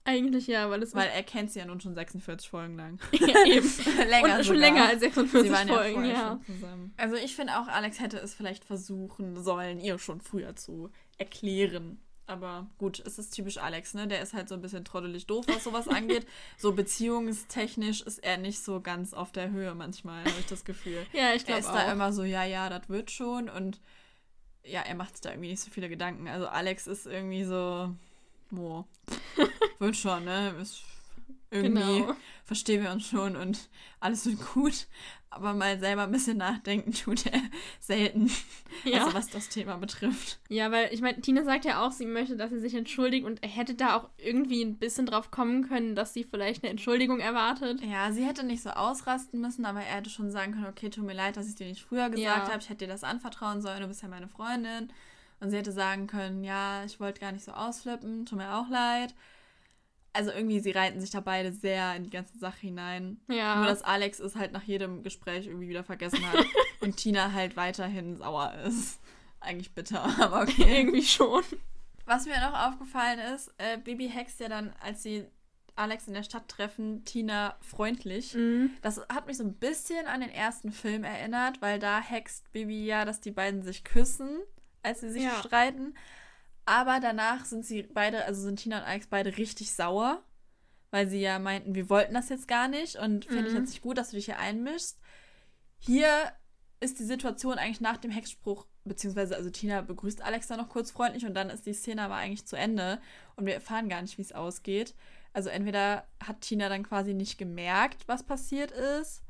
[0.03, 2.97] Eigentlich ja, weil es Weil er kennt sie ja nun schon 46 Folgen lang.
[3.11, 3.69] ja, eben.
[4.09, 4.55] länger Und schon sogar.
[4.55, 6.39] länger als Sie 46 waren ja Folgen, ja.
[6.45, 6.93] schon zusammen.
[6.95, 11.99] Also ich finde auch, Alex hätte es vielleicht versuchen sollen, ihr schon früher zu erklären.
[12.25, 14.07] Aber gut, es ist typisch Alex, ne?
[14.07, 16.25] Der ist halt so ein bisschen trottelig doof, was sowas angeht.
[16.57, 21.05] So beziehungstechnisch ist er nicht so ganz auf der Höhe manchmal, habe ich das Gefühl.
[21.13, 21.73] ja, ich glaube Er ist auch.
[21.73, 23.49] da immer so, ja, ja, das wird schon.
[23.49, 23.81] Und
[24.67, 26.27] ja, er macht sich da irgendwie nicht so viele Gedanken.
[26.27, 27.93] Also Alex ist irgendwie so,
[28.51, 28.85] wo,
[29.79, 30.55] wird schon, ne?
[30.61, 30.81] Ist
[31.49, 32.13] irgendwie Genau.
[32.43, 34.87] verstehen wir uns schon und alles wird gut.
[35.29, 37.39] Aber mal selber ein bisschen nachdenken tut er
[37.79, 38.31] selten.
[38.85, 39.03] Ja.
[39.03, 40.39] Also was das Thema betrifft.
[40.49, 43.43] Ja, weil ich meine, Tina sagt ja auch, sie möchte, dass sie sich entschuldigt und
[43.43, 47.19] er hätte da auch irgendwie ein bisschen drauf kommen können, dass sie vielleicht eine Entschuldigung
[47.19, 47.81] erwartet.
[47.81, 51.05] Ja, sie hätte nicht so ausrasten müssen, aber er hätte schon sagen können, okay, tut
[51.05, 52.47] mir leid, dass ich dir nicht früher gesagt Ja.
[52.47, 54.91] habe, ich hätte dir das anvertrauen sollen, du bist ja meine Freundin.
[55.39, 58.69] Und sie hätte sagen können, ja, ich wollte gar nicht so ausflippen, tut mir auch
[58.69, 59.13] leid.
[60.17, 63.19] Also irgendwie, sie reiten sich da beide sehr in die ganze Sache hinein.
[63.29, 63.57] Ja.
[63.57, 66.43] Nur, dass Alex es halt nach jedem Gespräch irgendwie wieder vergessen hat
[66.81, 68.99] und Tina halt weiterhin sauer ist.
[69.39, 70.65] Eigentlich bitter, aber okay.
[70.79, 71.43] irgendwie schon.
[72.05, 75.25] Was mir noch aufgefallen ist, äh, Bibi hext ja dann, als sie
[75.75, 78.33] Alex in der Stadt treffen, Tina freundlich.
[78.33, 78.71] Mhm.
[78.81, 82.87] Das hat mich so ein bisschen an den ersten Film erinnert, weil da hext Bibi
[82.87, 84.39] ja, dass die beiden sich küssen,
[84.81, 85.35] als sie sich Ja.
[85.35, 85.93] streiten.
[86.67, 90.21] Aber danach sind sie beide, also sind Tina und Alex beide richtig sauer,
[90.91, 93.59] weil sie ja meinten, wir wollten das jetzt gar nicht und finde ich Mhm.
[93.61, 94.99] jetzt nicht gut, dass du dich hier einmischst.
[95.79, 96.09] Hier
[96.81, 100.91] ist die Situation eigentlich nach dem Hexspruch, beziehungsweise also Tina begrüßt Alex dann noch kurz
[100.91, 102.99] freundlich und dann ist die Szene aber eigentlich zu Ende
[103.37, 104.93] und wir erfahren gar nicht, wie es ausgeht.
[105.31, 109.23] Also entweder hat Tina dann quasi nicht gemerkt, was passiert ist,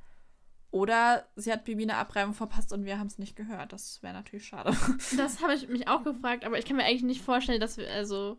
[0.72, 3.72] oder sie hat Bibi eine Abreibung verpasst und wir haben es nicht gehört.
[3.72, 4.76] Das wäre natürlich schade.
[5.18, 7.90] Das habe ich mich auch gefragt, aber ich kann mir eigentlich nicht vorstellen, dass wir,
[7.90, 8.38] also,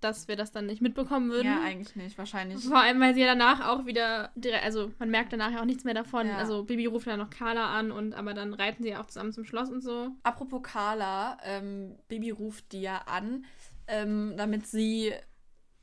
[0.00, 1.46] dass wir das dann nicht mitbekommen würden.
[1.46, 2.18] Ja, eigentlich nicht.
[2.18, 2.62] Wahrscheinlich.
[2.62, 5.64] Vor allem, weil sie ja danach auch wieder direkt, also man merkt danach ja auch
[5.64, 6.26] nichts mehr davon.
[6.26, 6.36] Ja.
[6.36, 9.32] Also Bibi ruft ja noch Carla an und aber dann reiten sie ja auch zusammen
[9.32, 10.10] zum Schloss und so.
[10.22, 13.46] Apropos Carla, ähm, Bibi ruft die ja an,
[13.86, 15.14] ähm, damit sie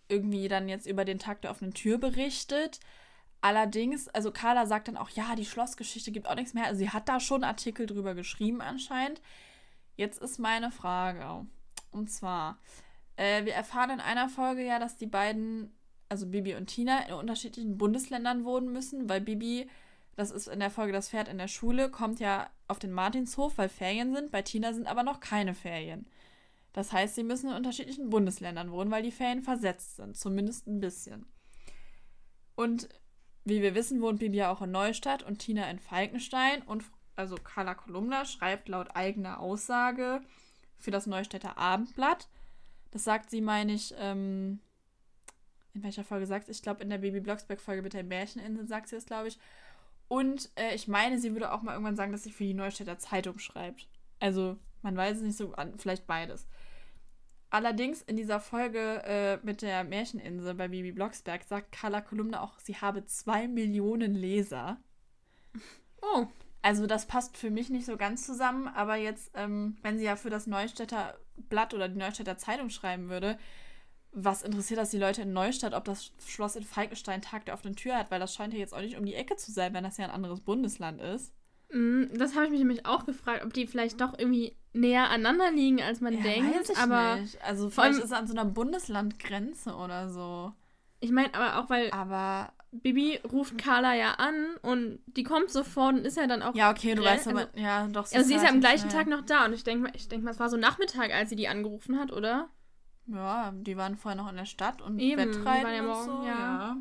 [0.07, 2.79] irgendwie dann jetzt über den Tag der offenen Tür berichtet.
[3.43, 6.63] Allerdings, also Carla sagt dann auch, ja, die Schlossgeschichte gibt auch nichts mehr.
[6.63, 9.19] Also sie hat da schon Artikel drüber geschrieben anscheinend.
[9.97, 11.45] Jetzt ist meine Frage.
[11.91, 12.57] Und zwar,
[13.17, 15.73] äh, wir erfahren in einer Folge ja, dass die beiden,
[16.07, 19.69] also Bibi und Tina, in unterschiedlichen Bundesländern wohnen müssen, weil Bibi,
[20.15, 23.57] das ist in der Folge das Pferd in der Schule, kommt ja auf den Martinshof,
[23.57, 24.31] weil Ferien sind.
[24.31, 26.07] Bei Tina sind aber noch keine Ferien.
[26.71, 30.79] Das heißt, sie müssen in unterschiedlichen Bundesländern wohnen, weil die Ferien versetzt sind, zumindest ein
[30.79, 31.25] bisschen.
[32.55, 32.87] Und
[33.45, 36.61] wie wir wissen, wohnt Bibi ja auch in Neustadt und Tina in Falkenstein.
[36.61, 36.83] Und
[37.15, 40.21] also Carla Kolumna schreibt laut eigener Aussage
[40.77, 42.27] für das Neustädter Abendblatt.
[42.91, 44.59] Das sagt sie, meine ich, ähm,
[45.73, 46.51] in welcher Folge sagt sie?
[46.51, 49.39] Ich glaube, in der Baby Blocksberg-Folge mit der Märcheninsel sagt sie das, glaube ich.
[50.07, 52.99] Und äh, ich meine, sie würde auch mal irgendwann sagen, dass sie für die Neustädter
[52.99, 53.87] Zeitung schreibt.
[54.19, 56.47] Also, man weiß es nicht so, an, vielleicht beides.
[57.53, 62.57] Allerdings in dieser Folge äh, mit der Märcheninsel bei Bibi Blocksberg sagt Carla Kolumna auch,
[62.57, 64.77] sie habe zwei Millionen Leser.
[66.01, 66.25] Oh.
[66.61, 70.17] Also das passt für mich nicht so ganz zusammen, aber jetzt, ähm, wenn sie ja
[70.17, 73.37] für das Neustädter Blatt oder die Neustädter Zeitung schreiben würde,
[74.11, 77.77] was interessiert das die Leute in Neustadt, ob das Schloss in Falkenstein Tag der offenen
[77.77, 79.85] Tür hat, weil das scheint ja jetzt auch nicht um die Ecke zu sein, wenn
[79.85, 81.31] das ja ein anderes Bundesland ist.
[81.71, 85.51] Mm, Das habe ich mich nämlich auch gefragt, ob die vielleicht doch irgendwie näher aneinander
[85.51, 86.55] liegen, als man denkt.
[86.55, 87.41] weiß ich aber nicht.
[87.43, 90.53] Also vielleicht allem- ist es an so einer Bundeslandgrenze oder so.
[90.99, 95.93] ich meine, aber auch weil Aber Bibi ruft Carla ja an und die kommt sofort
[95.95, 96.55] und ist ja dann auch.
[96.55, 98.11] ja, okay, du weißt aber, ja, doch.
[98.11, 99.03] also sie ist ja am gleichen schnell.
[99.03, 101.29] Tag noch da und ich denke mal, ich denke mal, es war so Nachmittag, als
[101.29, 102.49] sie die angerufen hat, oder?
[103.05, 105.87] Ja, die waren vorher noch in der Stadt und Eben, die Wettreiten waren ja und
[105.87, 106.27] morgen, so.
[106.27, 106.77] ja.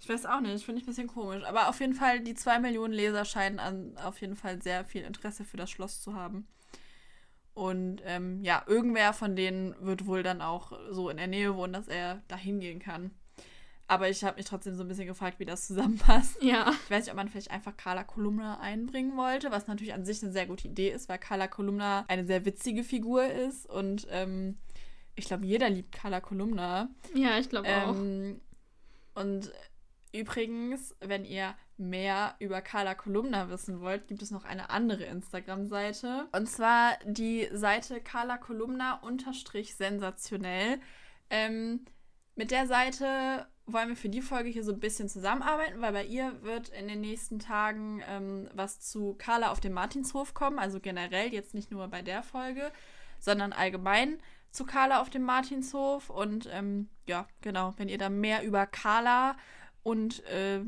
[0.00, 1.44] Ich weiß auch nicht, finde ich ein bisschen komisch.
[1.44, 5.02] Aber auf jeden Fall, die zwei Millionen Leser scheinen an, auf jeden Fall sehr viel
[5.02, 6.48] Interesse für das Schloss zu haben.
[7.52, 11.74] Und ähm, ja, irgendwer von denen wird wohl dann auch so in der Nähe wohnen,
[11.74, 13.10] dass er da hingehen kann.
[13.88, 16.42] Aber ich habe mich trotzdem so ein bisschen gefragt, wie das zusammenpasst.
[16.42, 16.72] Ja.
[16.84, 20.22] Ich weiß nicht, ob man vielleicht einfach Carla Kolumna einbringen wollte, was natürlich an sich
[20.22, 24.56] eine sehr gute Idee ist, weil Carla Kolumna eine sehr witzige Figur ist und ähm,
[25.16, 26.88] ich glaube, jeder liebt Carla Kolumna.
[27.14, 27.96] Ja, ich glaube auch.
[27.96, 28.40] Ähm,
[29.14, 29.52] und
[30.12, 36.28] übrigens, wenn ihr mehr über Carla Kolumna wissen wollt, gibt es noch eine andere Instagram-Seite.
[36.32, 40.80] Und zwar die Seite Carla Kolumna unterstrich sensationell.
[41.30, 41.84] Ähm,
[42.36, 46.04] mit der Seite wollen wir für die Folge hier so ein bisschen zusammenarbeiten, weil bei
[46.04, 50.58] ihr wird in den nächsten Tagen ähm, was zu Carla auf dem Martinshof kommen.
[50.58, 52.72] Also generell, jetzt nicht nur bei der Folge,
[53.20, 54.18] sondern allgemein
[54.50, 56.10] zu Carla auf dem Martinshof.
[56.10, 59.36] Und ähm, ja, genau, wenn ihr da mehr über Carla
[59.82, 60.60] und äh,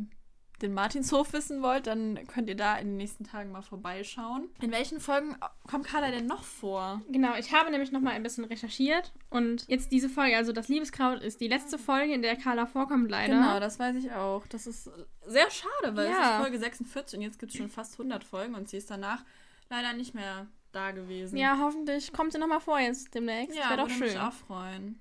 [0.60, 4.48] den Martinshof wissen wollt, dann könnt ihr da in den nächsten Tagen mal vorbeischauen.
[4.60, 5.36] In welchen Folgen
[5.68, 7.02] kommt Carla denn noch vor?
[7.10, 10.68] Genau, ich habe nämlich noch mal ein bisschen recherchiert und jetzt diese Folge, also das
[10.68, 13.34] Liebeskraut, ist die letzte Folge, in der Carla vorkommt, leider.
[13.34, 14.46] Genau, das weiß ich auch.
[14.46, 14.88] Das ist
[15.26, 16.36] sehr schade, weil es Ja.
[16.36, 19.24] ist Folge 46 und jetzt gibt es schon fast 100 Folgen und sie ist danach
[19.68, 21.36] leider nicht mehr da gewesen.
[21.38, 23.56] Ja, hoffentlich kommt sie noch mal vor jetzt demnächst.
[23.58, 24.06] ja Wäre doch würde schön.
[24.06, 25.00] mich auch freuen.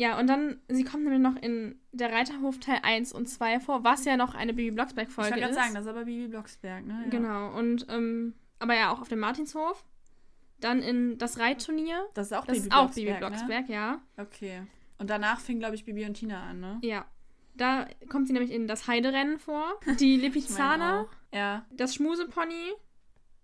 [0.00, 3.84] Ja, und dann, sie kommt nämlich noch in der Reiterhof Teil 1 und 2 vor,
[3.84, 5.50] was ja noch eine Bibi Ich Blocksberg-Folge wollte ist.
[5.50, 7.02] gerade sagen, das ist aber Bibi Blocksberg, ne?
[7.04, 7.10] Ja.
[7.10, 9.84] Genau, und, ähm, aber ja auch auf dem Martinshof.
[10.58, 12.06] Dann in das Reitturnier.
[12.14, 13.92] Das ist auch Das Bibi ist auch Blocksberg, Bibi Blocksberg, ja.
[13.92, 14.00] Ne?
[14.16, 14.62] Okay.
[14.96, 16.78] Und danach fing, glaube ich, Bibi und Tina an, ne?
[16.82, 17.04] Ja.
[17.56, 19.78] Da kommt sie nämlich in das Heiderennen vor.
[19.98, 21.08] Die Ich Lipizzaner, meine auch.
[21.34, 21.66] Ja.
[21.72, 22.72] das Schmusepony,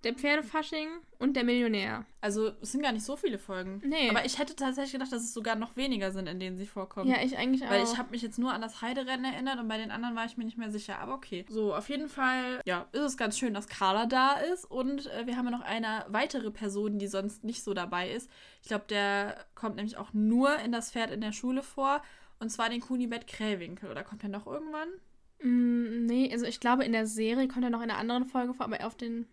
[0.04, 2.04] der Pferdefasching und der Millionär.
[2.20, 3.80] Also, es sind gar nicht so viele Folgen.
[3.85, 4.11] Nee.
[4.11, 7.11] Aber ich hätte tatsächlich gedacht, dass es sogar noch weniger sind, in denen sie vorkommen.
[7.11, 7.70] Ja, ich eigentlich auch.
[7.70, 10.24] Weil ich habe mich jetzt nur an das Heiderennen erinnert und bei den anderen war
[10.24, 10.98] ich mir nicht mehr sicher.
[10.98, 11.44] Aber okay.
[11.48, 14.64] So, auf jeden Fall, ja, ist es ganz schön, dass Carla da ist.
[14.64, 18.30] Und äh, wir haben ja noch eine weitere Person, die sonst nicht so dabei ist.
[18.62, 22.02] Ich glaube, der kommt nämlich auch nur in das Pferd in der Schule vor.
[22.38, 23.90] Und zwar den Kunibet Krähwinkel.
[23.90, 24.88] Oder kommt er noch irgendwann?
[25.42, 28.54] Mm, nee, also ich glaube, in der Serie kommt er noch in einer anderen Folge
[28.54, 29.26] vor, aber auf den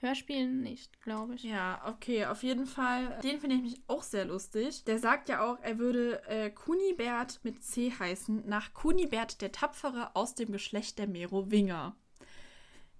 [0.00, 1.42] Hörspielen nicht, glaube ich.
[1.42, 3.18] Ja, okay, auf jeden Fall.
[3.22, 4.84] Den finde ich mich auch sehr lustig.
[4.84, 10.16] Der sagt ja auch, er würde äh, Kunibert mit C heißen, nach Kunibert der Tapfere
[10.16, 11.94] aus dem Geschlecht der Merowinger.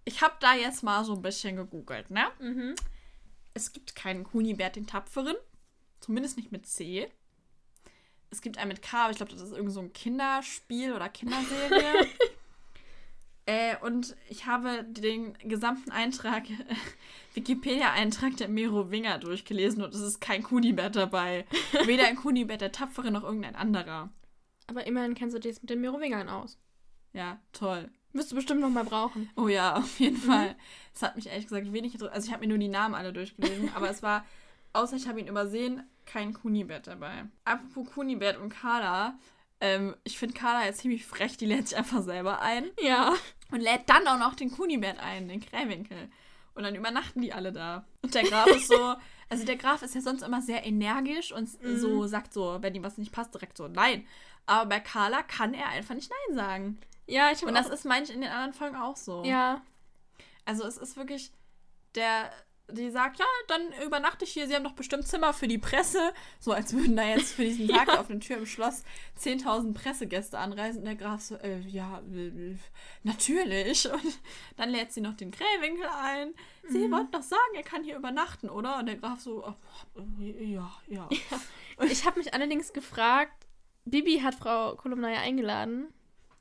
[0.05, 2.27] Ich habe da jetzt mal so ein bisschen gegoogelt, ne?
[2.39, 2.75] Mhm.
[3.55, 5.37] Es gibt keinen Kunibert den Tapferen.
[6.01, 7.11] Zumindest nicht mit C.
[8.31, 11.09] Es gibt einen mit K, aber ich glaube, das ist irgend so ein Kinderspiel oder
[11.09, 12.09] Kinderserie.
[13.51, 16.45] äh, und ich habe den gesamten Eintrag,
[17.35, 21.45] Wikipedia-Eintrag der Merowinger durchgelesen und es ist kein Kunibert dabei.
[21.85, 24.11] Weder ein Kunibert der Tapfere noch irgendein anderer.
[24.69, 26.59] Aber immerhin kennst du dich jetzt mit den Merowingern aus.
[27.13, 27.91] Ja, toll.
[28.13, 29.29] Wirst du bestimmt noch mal brauchen.
[29.35, 30.55] Oh ja, auf jeden Fall.
[30.95, 32.01] Es hat mich ehrlich gesagt wenig.
[32.01, 34.25] Also ich habe mir nur die Namen alle durchgelesen, aber es war,
[34.75, 37.25] außer ich habe ihn übersehen, kein Kunibert dabei.
[37.45, 39.19] Apropos Kunibert und Carla,
[39.61, 43.15] ähm, ich finde Carla jetzt ziemlich frech, die lädt sich einfach selber ein Ja.
[43.51, 46.11] und lädt dann auch noch den Kunibert ein, den Krähwinkel.
[46.55, 47.85] Und dann übernachten die alle da.
[48.03, 48.95] Und der Graf ist so,
[49.29, 52.83] also der Graf ist ja sonst immer sehr energisch und so sagt so, wenn ihm
[52.83, 54.07] was nicht passt, direkt so nein.
[54.47, 56.81] Aber bei Carla kann er einfach nicht nein sagen.
[57.07, 59.25] Ja, ich Und das ist manchmal in den anderen Folgen auch so.
[59.25, 59.63] Ja.
[60.45, 61.33] Also es ist wirklich
[61.95, 62.31] der,
[62.73, 66.13] die sagt, ja, dann übernachte ich hier, sie haben doch bestimmt Zimmer für die Presse.
[66.39, 68.83] So als würden da jetzt für diesen Tag auf der Tür im Schloss
[69.21, 70.81] 10.000 Pressegäste anreisen.
[70.81, 72.57] Und der Graf so, äh, ja, äh,
[73.03, 73.91] natürlich.
[73.91, 74.21] Und
[74.57, 76.35] dann lädt sie noch den Krähwinkel ein.
[76.69, 78.79] Sie wollten doch sagen, er kann hier übernachten, oder?
[78.79, 81.09] Und der Graf so, oh, äh, ja, ja.
[81.91, 83.47] Ich habe mich allerdings gefragt,
[83.85, 85.93] Bibi hat Frau Kolumna ja eingeladen.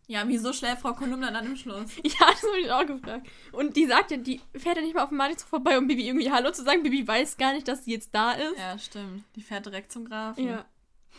[0.09, 1.91] Ja, wieso schläft Frau Kolumna dann im Schloss?
[2.03, 3.27] Ja, das habe ich auch gefragt.
[3.51, 6.07] Und die sagt ja, die fährt ja nicht mal auf dem Martinshof vorbei, um Bibi
[6.07, 6.81] irgendwie Hallo zu sagen.
[6.81, 8.57] Bibi weiß gar nicht, dass sie jetzt da ist.
[8.57, 9.23] Ja, stimmt.
[9.35, 10.47] Die fährt direkt zum Grafen.
[10.47, 10.65] Ja.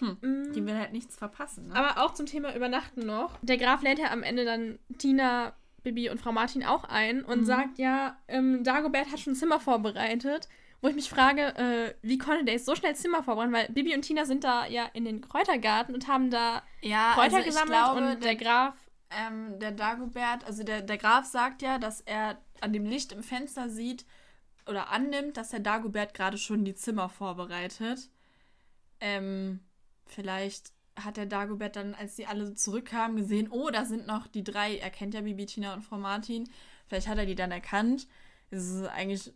[0.01, 0.17] Hm.
[0.21, 0.53] Mm.
[0.55, 1.75] Die will halt nichts verpassen, ne?
[1.77, 3.39] Aber auch zum Thema Übernachten noch.
[3.43, 5.53] Der Graf lädt ja am Ende dann Tina,
[5.85, 7.45] Bibi und Frau Martin auch ein und Mhm.
[7.45, 10.49] sagt ja, ähm, Dagobert hat schon ein Zimmer vorbereitet.
[10.83, 13.53] Wo ich mich frage, äh, wie konnte der jetzt so schnell Zimmer vorbereiten?
[13.53, 17.37] Weil Bibi und Tina sind da ja in den Kräutergarten und haben da ja, Kräuter
[17.37, 18.75] also ich gesammelt glaube, und der Graf.
[19.11, 23.23] Ähm, der Dagobert, also der, der Graf sagt ja, dass er an dem Licht im
[23.23, 24.07] Fenster sieht
[24.67, 28.09] oder annimmt, dass der Dagobert gerade schon die Zimmer vorbereitet.
[29.01, 29.61] Ähm,
[30.07, 34.45] vielleicht hat der Dagobert dann, als sie alle zurückkamen, gesehen, oh, da sind noch die
[34.45, 36.49] drei, er kennt ja Bibi, Tina und Frau Martin.
[36.87, 38.07] Vielleicht hat er die dann erkannt.
[38.51, 39.33] Es ist eigentlich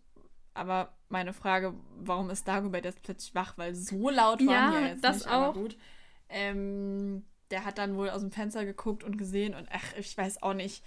[0.55, 3.57] aber meine Frage, warum ist Dagobert jetzt plötzlich wach?
[3.59, 5.55] Weil so laut waren Ja, die ja jetzt das nicht, aber auch.
[5.55, 5.77] gut.
[6.29, 10.43] Ähm, der hat dann wohl aus dem Fenster geguckt und gesehen und ach, ich weiß
[10.43, 10.85] auch nicht.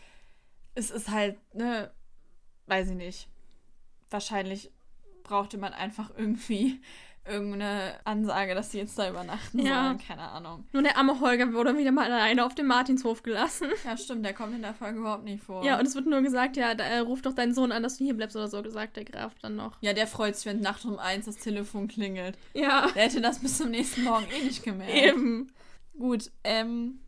[0.75, 1.91] Es ist halt, ne,
[2.67, 3.29] weiß ich nicht.
[4.09, 4.71] Wahrscheinlich
[5.23, 6.81] brauchte man einfach irgendwie
[7.29, 9.85] irgendeine Ansage, dass sie jetzt da übernachten Ja.
[9.85, 9.97] sollen.
[9.99, 10.65] Keine Ahnung.
[10.73, 13.67] Nur der arme Holger wurde wieder mal alleine auf dem Martinshof gelassen.
[13.85, 15.63] Ja, stimmt, der kommt in der Folge überhaupt nicht vor.
[15.63, 17.97] Ja, und es wird nur gesagt, ja, da, äh, ruf doch deinen Sohn an, dass
[17.97, 19.77] du hier bleibst oder so, gesagt der Graf dann noch.
[19.81, 22.37] ja, der freut sich, wenn nachts um eins das Telefon klingelt.
[22.53, 24.93] Ja, Der hätte das bis zum nächsten Morgen eh nicht gemerkt.
[24.93, 25.51] eben.
[25.97, 26.99] Gut, ähm,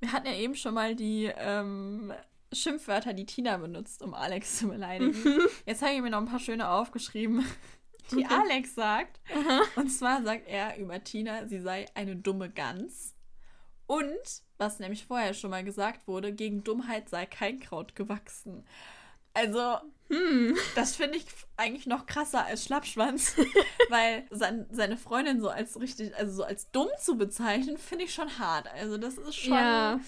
[0.00, 2.12] wir hatten ja eben schon mal die ähm,
[2.52, 5.14] Schimpfwörter, die Tina benutzt, um Alex zu beleidigen.
[5.66, 7.44] Jetzt habe ich mir noch ein paar schöne aufgeschrieben,
[8.10, 8.34] die Okay.
[8.34, 9.20] Alex sagt.
[9.34, 9.62] Aha.
[9.76, 13.14] Und zwar sagt er über Tina, sie sei eine dumme Gans.
[13.86, 18.66] Und, was nämlich vorher schon mal gesagt wurde, gegen Dummheit sei kein Kraut gewachsen.
[19.34, 19.76] Also,
[20.10, 20.56] Hm.
[20.74, 23.36] das finde ich eigentlich noch krasser als Schlappschwanz,
[23.88, 28.14] weil sein, seine Freundin so als richtig, also so als dumm zu bezeichnen, finde ich
[28.14, 28.68] schon hart.
[28.72, 29.52] Also das ist schon.
[29.52, 30.00] Ja.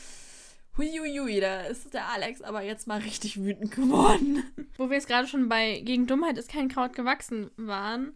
[0.80, 4.42] Huiuiui, da ist der Alex aber jetzt mal richtig wütend geworden.
[4.76, 8.12] Wo wir jetzt gerade schon bei gegen Dummheit ist kein Kraut gewachsen waren.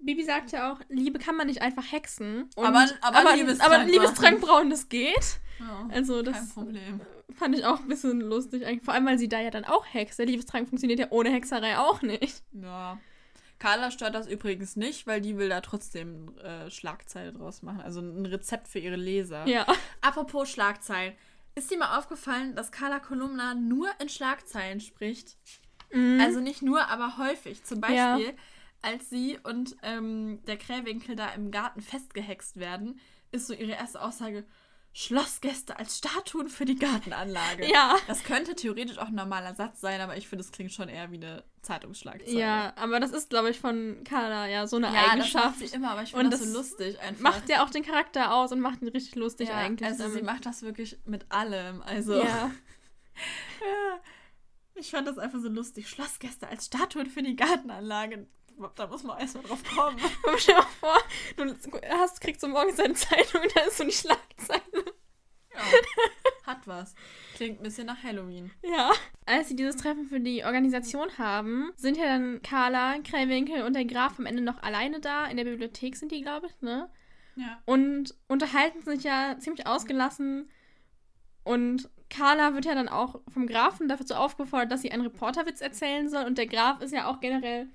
[0.00, 2.48] Bibi sagt ja auch, Liebe kann man nicht einfach hexen.
[2.54, 5.38] Und, Aber- aber Liebestrank aber Liebestrank brauen, das geht.
[5.58, 7.00] Ja, Also kein das Problem.
[7.36, 8.64] fand ich auch ein bisschen lustig.
[8.64, 8.84] eigentlich.
[8.84, 10.20] Vor allem, weil sie da ja dann auch hext.
[10.20, 12.42] Der Liebestrank funktioniert ja ohne Hexerei auch nicht.
[12.52, 12.98] Ja.
[13.58, 17.80] Carla stört das übrigens nicht, weil die will da trotzdem äh, Schlagzeile draus machen.
[17.80, 19.48] Also ein Rezept für ihre Leser.
[19.48, 19.66] Ja.
[20.00, 21.14] Apropos Schlagzeilen.
[21.58, 25.36] Ist dir mal aufgefallen, dass Carla Kolumna nur in Schlagzeilen spricht?
[25.92, 26.20] Mhm.
[26.20, 27.64] Also nicht nur, aber häufig.
[27.64, 28.14] Zum Ja.
[28.14, 28.36] Beispiel,
[28.80, 33.00] als sie und ähm, der Krähwinkel da im Garten festgehext werden,
[33.32, 34.46] ist so ihre erste Aussage:
[34.92, 37.70] Schlossgäste als Statuen für die Gartenanlage.
[37.70, 37.96] Ja.
[38.08, 41.10] Das könnte theoretisch auch ein normaler Satz sein, aber ich finde, es klingt schon eher
[41.12, 42.38] wie eine Zeitungsschlagzeile.
[42.38, 45.58] Ja, aber das ist, glaube ich, von Carla ja so eine ja das macht Eigenschaft.
[45.58, 47.22] sie immer, aber ich finde das, das so lustig einfach.
[47.22, 49.88] Macht ja auch den Charakter aus und macht ihn richtig lustig ja, eigentlich.
[49.88, 50.24] Also sie damit.
[50.24, 51.82] macht das wirklich mit allem.
[51.82, 52.50] Also Ja.
[54.74, 55.88] ich fand das einfach so lustig.
[55.88, 58.26] Schlossgäste als Statuen für die Gartenanlage.
[58.74, 59.98] Da muss man erstmal drauf kommen.
[60.38, 60.98] Stell dir mal vor,
[61.36, 64.62] du hast, kriegst so morgens deine Zeitung und da ist so die Schlagzeile.
[65.54, 65.62] Ja,
[66.44, 66.94] hat was.
[67.34, 68.50] Klingt ein bisschen nach Halloween.
[68.62, 68.90] Ja.
[69.26, 73.84] Als sie dieses Treffen für die Organisation haben, sind ja dann Carla, Krähwinkel und der
[73.84, 75.26] Graf am Ende noch alleine da.
[75.26, 76.90] In der Bibliothek sind die, glaube ich, ne?
[77.36, 77.60] Ja.
[77.66, 80.50] Und unterhalten sich ja ziemlich ausgelassen.
[81.44, 86.08] Und Carla wird ja dann auch vom Grafen dazu aufgefordert, dass sie einen Reporterwitz erzählen
[86.08, 86.24] soll.
[86.24, 87.68] Und der Graf ist ja auch generell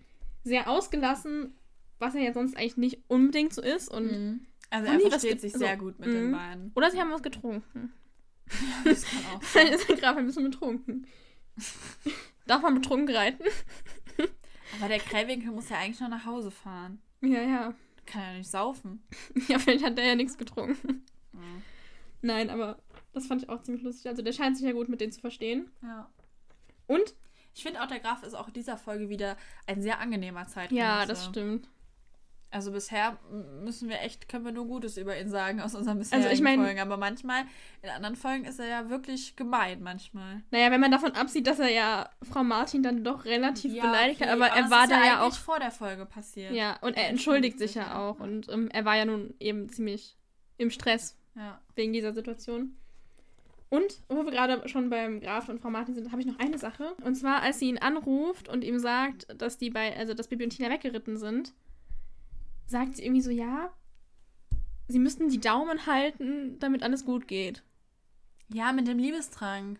[0.43, 1.55] sehr ausgelassen,
[1.99, 3.89] was er ja sonst eigentlich nicht unbedingt so ist.
[3.89, 4.47] Und Mhm.
[4.69, 6.31] Also er versteht sich so, sehr gut mit den mhm.
[6.31, 6.71] beiden.
[6.73, 7.93] Oder sie haben was getrunken.
[8.83, 9.67] Das kann auch sein.
[9.67, 11.07] ist der Graf ein bisschen betrunken.
[12.45, 13.45] Darf man betrunken reiten?
[14.77, 17.01] Aber der Krähwinkel muss ja eigentlich noch nach Hause fahren.
[17.21, 17.73] Ja, ja.
[18.05, 19.03] Kann ja nicht saufen.
[19.47, 21.05] Ja, vielleicht hat der ja nichts getrunken.
[21.31, 21.61] Mhm.
[22.21, 22.81] Nein, aber
[23.13, 24.07] das fand ich auch ziemlich lustig.
[24.07, 25.69] Also der scheint sich ja gut mit denen zu verstehen.
[25.81, 26.09] Ja.
[26.87, 27.15] Und?
[27.55, 29.37] Ich finde auch, der Graf ist auch in dieser Folge wieder
[29.67, 30.85] ein sehr angenehmer Zeitgenosse.
[30.85, 31.69] Ja, das stimmt.
[32.49, 33.17] Also bisher
[33.63, 36.41] müssen wir echt, können wir nur Gutes über ihn sagen aus unseren bisherigen Also ich
[36.41, 36.79] mein- Folgen.
[36.79, 37.45] Aber manchmal,
[37.81, 40.43] in anderen Folgen ist er ja wirklich gemein manchmal.
[40.51, 44.27] Naja, wenn man davon absieht, dass er ja Frau Martin dann doch relativ beleidigt hat,
[44.29, 45.39] okay, aber er war da ja eigentlich auch.
[45.43, 46.53] vor der Folge passiert.
[46.53, 48.19] Ja, und er entschuldigt sich ja auch.
[48.19, 50.15] Und ähm, er war ja nun eben ziemlich
[50.57, 51.59] im Stress Ja.
[51.73, 52.77] wegen dieser Situation.
[53.73, 56.59] Und, wo wir gerade schon beim Graf und Frau Martin sind, habe ich noch eine
[56.59, 56.93] Sache.
[57.03, 60.43] Und zwar, als sie ihn anruft und ihm sagt, dass die bei, also dass Bibi
[60.43, 61.53] und Tina weggeritten sind,
[62.67, 63.73] sagt sie irgendwie so, ja,
[64.87, 67.63] sie müssten die Daumen halten, damit alles gut geht.
[68.53, 69.79] Ja, mit dem Liebestrank.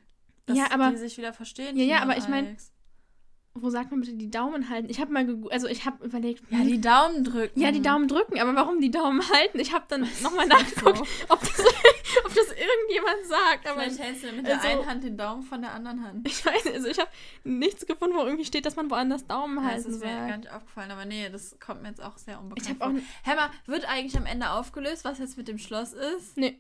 [0.50, 1.78] Ja, aber- die sich wieder verstehen.
[1.78, 2.73] Ja, ja, aber und ich mein- Alex.
[3.56, 4.90] Wo sagt man bitte die Daumen halten?
[4.90, 7.60] Ich habe mal, also ich habe überlegt, Ja, hm, die Daumen drücken.
[7.60, 9.60] ja, die Daumen drücken, aber warum die Daumen halten?
[9.60, 11.04] Ich habe dann nochmal nachgeguckt, So.
[11.30, 11.60] ob, das,
[12.26, 13.68] ob das irgendjemand sagt.
[13.70, 16.28] Aber Vielleicht hältst du mit also- der einen Hand den Daumen von der anderen Hand.
[16.28, 17.12] ich weiß, also ich habe
[17.44, 20.28] nichts gefunden, wo irgendwie steht, dass man woanders Daumen Ja, das halten ist mir gar
[20.30, 20.38] soll.
[20.38, 23.52] nicht aufgefallen, aber nee, das kommt mir jetzt auch sehr unbekannt Ich habe auch Hämmer,
[23.68, 26.38] wird eigentlich am Ende aufgelöst, was jetzt mit dem Schloss ist?
[26.38, 26.58] Nee.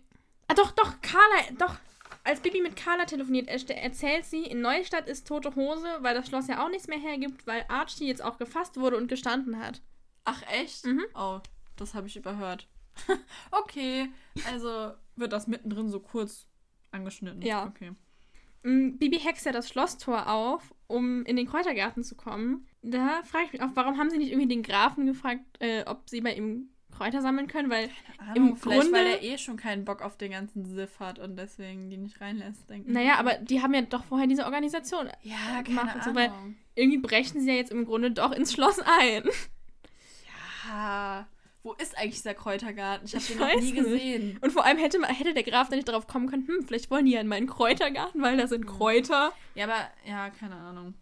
[0.47, 1.75] Ah, doch, doch, Carla, doch.
[2.25, 6.47] Als Bibi mit Carla telefoniert, erzählt sie, in Neustadt ist tote Hose, weil das Schloss
[6.47, 9.81] ja auch nichts mehr hergibt, weil Archie jetzt auch gefasst wurde und gestanden hat.
[10.23, 10.85] Ach, echt?
[10.85, 11.03] Mhm.
[11.15, 11.39] Oh,
[11.75, 12.69] das habe ich überhört.
[13.51, 14.09] okay,
[14.49, 16.47] also wird das mittendrin so kurz
[16.91, 17.41] angeschnitten.
[17.41, 17.65] Ja.
[17.65, 17.91] Okay.
[18.63, 22.67] Mm, Bibi hext ja das Schlosstor auf, um in den Kräutergarten zu kommen.
[22.81, 26.09] Da frage ich mich auch, warum haben sie nicht irgendwie den Grafen gefragt, äh, ob
[26.09, 29.57] sie bei ihm Kräuter sammeln können, weil Ahnung, Im vielleicht, weil Grunde- er eh schon
[29.57, 32.93] keinen Bock auf den ganzen Siff hat und deswegen die nicht reinlässt, denke ich.
[32.93, 35.09] Naja, aber die haben ja doch vorher diese Organisation.
[35.21, 36.31] Ja, gemacht und so, weil-
[36.75, 39.23] Irgendwie brechen sie ja jetzt im Grunde doch ins Schloss ein.
[40.67, 41.27] ja,
[41.61, 43.05] wo ist eigentlich dieser Kräutergarten?
[43.07, 43.75] Ich habe den noch nie nicht.
[43.75, 44.37] gesehen.
[44.41, 47.05] Und vor allem hätte, hätte der Graf dann nicht darauf kommen können, hm, vielleicht wollen
[47.05, 49.31] die ja in meinen Kräutergarten, weil da sind Kräuter.
[49.55, 50.93] Ja, aber, ja, keine Ahnung.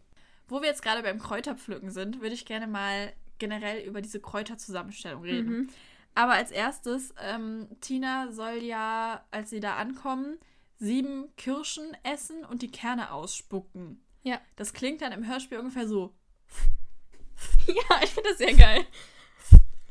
[0.47, 5.23] Wo wir jetzt gerade beim Kräuterpflücken sind, würde ich gerne mal generell über diese Kräuterzusammenstellung
[5.23, 5.49] reden.
[5.49, 5.69] Mhm.
[6.13, 10.37] Aber als erstes, ähm, Tina soll ja, als sie da ankommen,
[10.77, 14.01] sieben Kirschen essen und die Kerne ausspucken.
[14.23, 14.39] Ja.
[14.55, 16.13] Das klingt dann im Hörspiel ungefähr so.
[17.65, 18.85] Ja, ich finde das sehr geil.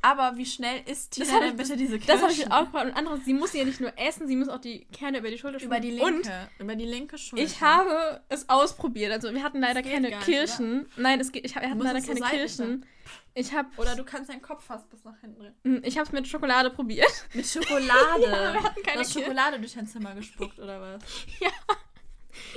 [0.02, 2.06] Aber wie schnell isst Tina Das hab denn ich- bitte diese Kirschen?
[2.08, 2.86] Das habe ich auch gefragt.
[2.86, 5.36] Und anderes, sie muss ja nicht nur essen, sie muss auch die Kerne über die
[5.36, 6.14] Schulter Über die schmeißen.
[6.14, 6.48] linke.
[6.58, 7.44] über die linke Und Schulter.
[7.44, 9.12] ich habe es ausprobiert.
[9.12, 10.86] Also wir hatten leider keine nicht, Kirschen.
[10.96, 12.86] Nein, es geht, ich hab, wir hatten leider keine Seite Kirschen.
[13.34, 15.82] Ich habe Oder du kannst deinen Kopf fast bis nach hinten drehen.
[15.84, 17.10] ich habe es mit Schokolade probiert.
[17.34, 17.90] Mit Schokolade.
[18.22, 19.22] Ja, wir hatten keine du hast Kirschen.
[19.22, 21.02] Schokolade durch dein Zimmer gespuckt, oder was?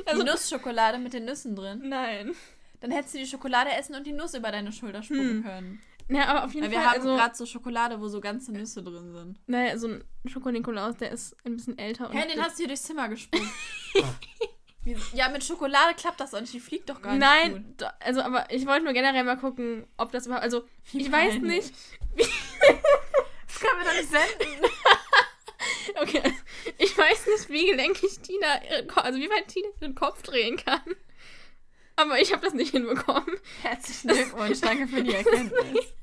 [0.06, 1.82] Also- die Nussschokolade mit den Nüssen drin.
[1.90, 2.34] Nein.
[2.80, 5.44] Dann hättest du die Schokolade essen und die Nuss über deine Schulter spucken Hm.
[5.44, 5.82] können.
[6.10, 8.52] Ja, aber auf jeden Weil wir Fall, haben also, gerade so Schokolade, wo so ganze
[8.52, 9.40] Nüsse drin sind.
[9.48, 12.10] naja, so ein Schokonikolaus, der ist ein bisschen älter.
[12.12, 13.50] Hä, den hast du hier durchs Zimmer gesprungen.
[15.14, 16.54] Ja, mit Schokolade klappt das auch nicht.
[16.54, 17.22] Die fliegt doch gar nicht.
[17.22, 17.82] Nein, gut.
[17.84, 21.10] do- also, aber ich wollte nur generell mal gucken, ob das überhaupt, also, Wie ich
[21.10, 21.74] weiß nicht,
[22.18, 24.66] Das können wir doch nicht senden.
[26.02, 26.36] okay, also,
[26.80, 28.60] ich weiß nicht, wie gelenkig Tina,
[28.94, 30.82] Ko- also wie weit Tina ihren Kopf drehen kann.
[31.96, 33.38] Aber ich habe das nicht hinbekommen.
[33.62, 34.62] Herzlichen Glückwunsch.
[34.62, 35.94] Danke für die Erkenntnis.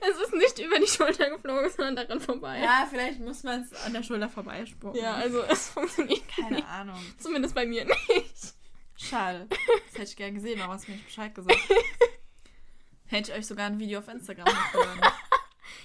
[0.00, 2.58] Es ist nicht über die Schulter geflogen, sondern daran vorbei.
[2.60, 5.00] Ja, vielleicht muss man es an der Schulter vorbeispucken.
[5.00, 6.68] Ja, also es funktioniert Keine nicht.
[6.68, 6.98] Ahnung.
[7.18, 8.54] Zumindest bei mir nicht.
[8.96, 9.46] Schade.
[9.48, 11.56] Das hätte ich gern gesehen, aber hast mir nicht Bescheid gesagt.
[13.06, 15.00] Hätte ich euch sogar ein Video auf Instagram hochgeladen.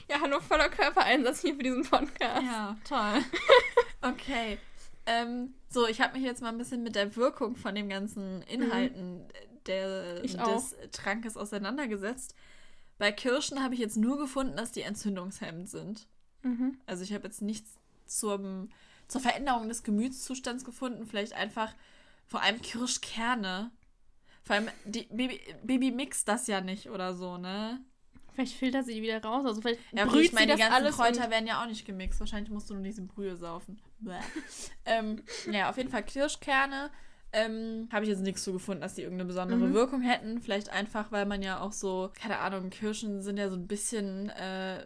[0.09, 2.41] Ja, hallo, voller Körpereinsatz hier für diesen Podcast.
[2.43, 3.23] Ja, toll.
[4.01, 4.57] Okay.
[5.05, 8.41] Ähm, so, ich habe mich jetzt mal ein bisschen mit der Wirkung von den ganzen
[8.43, 9.27] Inhalten
[9.65, 12.35] der, Ich des Trankes auseinandergesetzt.
[12.97, 16.07] Bei Kirschen habe ich jetzt nur gefunden, dass die entzündungshemmend sind.
[16.43, 16.77] Mhm.
[16.85, 17.75] Also ich habe jetzt nichts
[18.05, 18.69] zum,
[19.07, 21.05] zur Veränderung des Gemütszustands gefunden.
[21.05, 21.73] Vielleicht einfach
[22.27, 23.71] vor allem Kirschkerne.
[24.43, 27.79] Vor allem, die, Baby, Baby mixt das ja nicht oder so, ne?
[28.33, 29.45] Vielleicht filtert sie die wieder raus.
[29.45, 32.19] Also vielleicht Ja, brüht ich meine, die ganzen Kräuter werden ja auch nicht gemixt.
[32.19, 33.81] Wahrscheinlich musst du nur diese Brühe saufen.
[34.85, 36.91] Ähm, ja, auf jeden Fall Kirschkerne.
[37.31, 39.73] Ähm, Habe ich jetzt nichts zu gefunden, dass die irgendeine besondere Mhm.
[39.73, 40.41] Wirkung hätten.
[40.41, 44.29] Vielleicht einfach, weil man ja auch so, keine Ahnung, Kirschen sind ja so ein bisschen,
[44.29, 44.85] äh,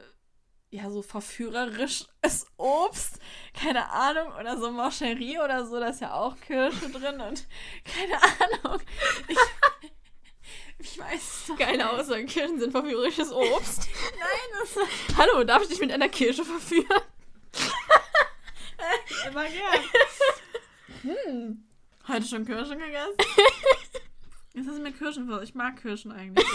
[0.70, 2.08] ja, so verführerisches
[2.58, 3.20] Obst.
[3.54, 4.34] Keine Ahnung.
[4.40, 7.48] Oder so Mancherie oder so, da ist ja auch Kirsche drin und
[7.86, 8.82] keine Ahnung.
[9.28, 9.38] Ich,
[10.80, 11.90] ich weiß Geile.
[11.90, 13.88] Aussage, Kirschen sind verführerisches Obst.
[14.20, 14.76] Nein, das
[15.18, 16.86] Hallo, darf ich dich mit einer Kirsche verführen?
[19.28, 19.84] Immer gern.
[21.02, 21.64] Hm.
[22.08, 23.18] Heute schon Kirschen gegessen?
[24.54, 25.30] Jetzt hast du mir Kirschen.
[25.44, 26.48] Ich mag Kirschen eigentlich.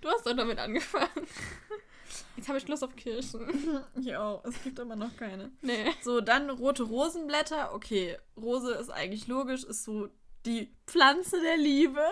[0.00, 1.26] Du hast doch damit angefangen.
[2.36, 3.82] Jetzt habe ich Lust auf Kirschen.
[4.16, 4.44] auch.
[4.44, 5.52] Es gibt aber noch keine.
[5.62, 5.90] Nee.
[6.02, 7.74] So, dann rote Rosenblätter.
[7.74, 10.08] Okay, Rose ist eigentlich logisch, ist so
[10.44, 12.04] die Pflanze der Liebe.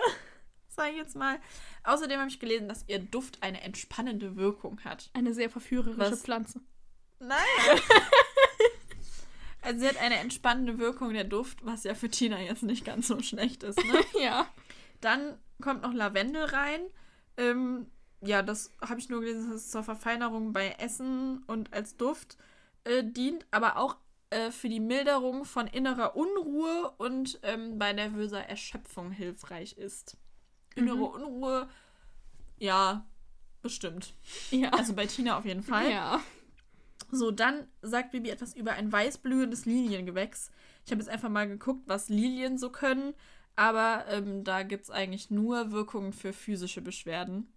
[0.81, 1.39] Sag ich jetzt mal.
[1.83, 5.11] Außerdem habe ich gelesen, dass ihr Duft eine entspannende Wirkung hat.
[5.13, 6.23] Eine sehr verführerische Was?
[6.23, 6.59] Pflanze.
[7.19, 7.37] Nein.
[9.63, 13.07] Also sie hat eine entspannende Wirkung, der Duft, was ja für Tina jetzt nicht ganz
[13.07, 13.77] so schlecht ist.
[13.77, 13.99] Ne?
[14.19, 14.47] Ja.
[15.01, 16.81] Dann kommt noch Lavendel rein.
[17.37, 17.85] Ähm,
[18.21, 22.39] ja, das habe ich nur gelesen, dass es zur Verfeinerung bei Essen und als Duft
[22.85, 23.97] äh, dient, aber auch
[24.31, 30.17] äh, für die Milderung von innerer Unruhe und ähm, bei nervöser Erschöpfung hilfreich ist.
[30.75, 31.03] Innere Mhm.
[31.03, 31.69] Unruhe,
[32.57, 33.05] ja,
[33.61, 34.13] bestimmt.
[34.51, 34.69] Ja.
[34.71, 35.89] Also bei Tina auf jeden Fall.
[35.91, 36.21] ja.
[37.13, 40.49] So, dann sagt Bibi etwas über ein weißblühendes Liliengewächs.
[40.85, 43.13] Ich habe jetzt einfach mal geguckt, was Lilien so können,
[43.57, 47.51] aber ähm, da gibt es eigentlich nur Wirkungen für physische Beschwerden.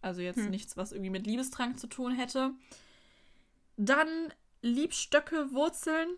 [0.00, 0.50] Also jetzt Hm.
[0.50, 2.52] nichts, was irgendwie mit Liebestrank zu tun hätte.
[3.76, 4.08] Dann
[4.62, 6.08] Liebstöcke, Wurzeln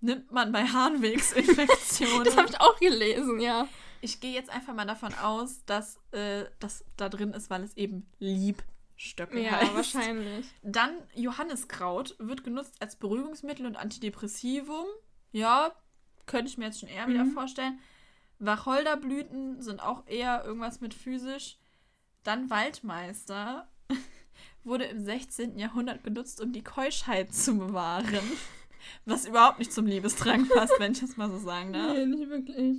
[0.00, 2.24] nimmt man bei Harnwegsinfektionen.
[2.24, 3.66] Das habe ich auch gelesen, ja.
[4.00, 7.76] Ich gehe jetzt einfach mal davon aus, dass äh, das da drin ist, weil es
[7.76, 9.74] eben Liebstöcke Ja, heißt.
[9.74, 10.46] wahrscheinlich.
[10.62, 14.86] Dann Johanniskraut wird genutzt als Beruhigungsmittel und Antidepressivum.
[15.32, 15.72] Ja,
[16.26, 17.32] könnte ich mir jetzt schon eher wieder Mhm.
[17.32, 17.78] vorstellen.
[18.40, 21.58] Wacholderblüten sind auch eher irgendwas mit physisch.
[22.22, 23.68] Dann Waldmeister
[24.64, 25.58] wurde im 16.
[25.58, 28.18] Jahrhundert genutzt, um die Keuschheit zu bewahren.
[29.04, 31.92] Was überhaupt nicht zum Liebestrank passt, wenn ich das mal so sagen darf.
[31.94, 32.78] Nee, nicht wirklich.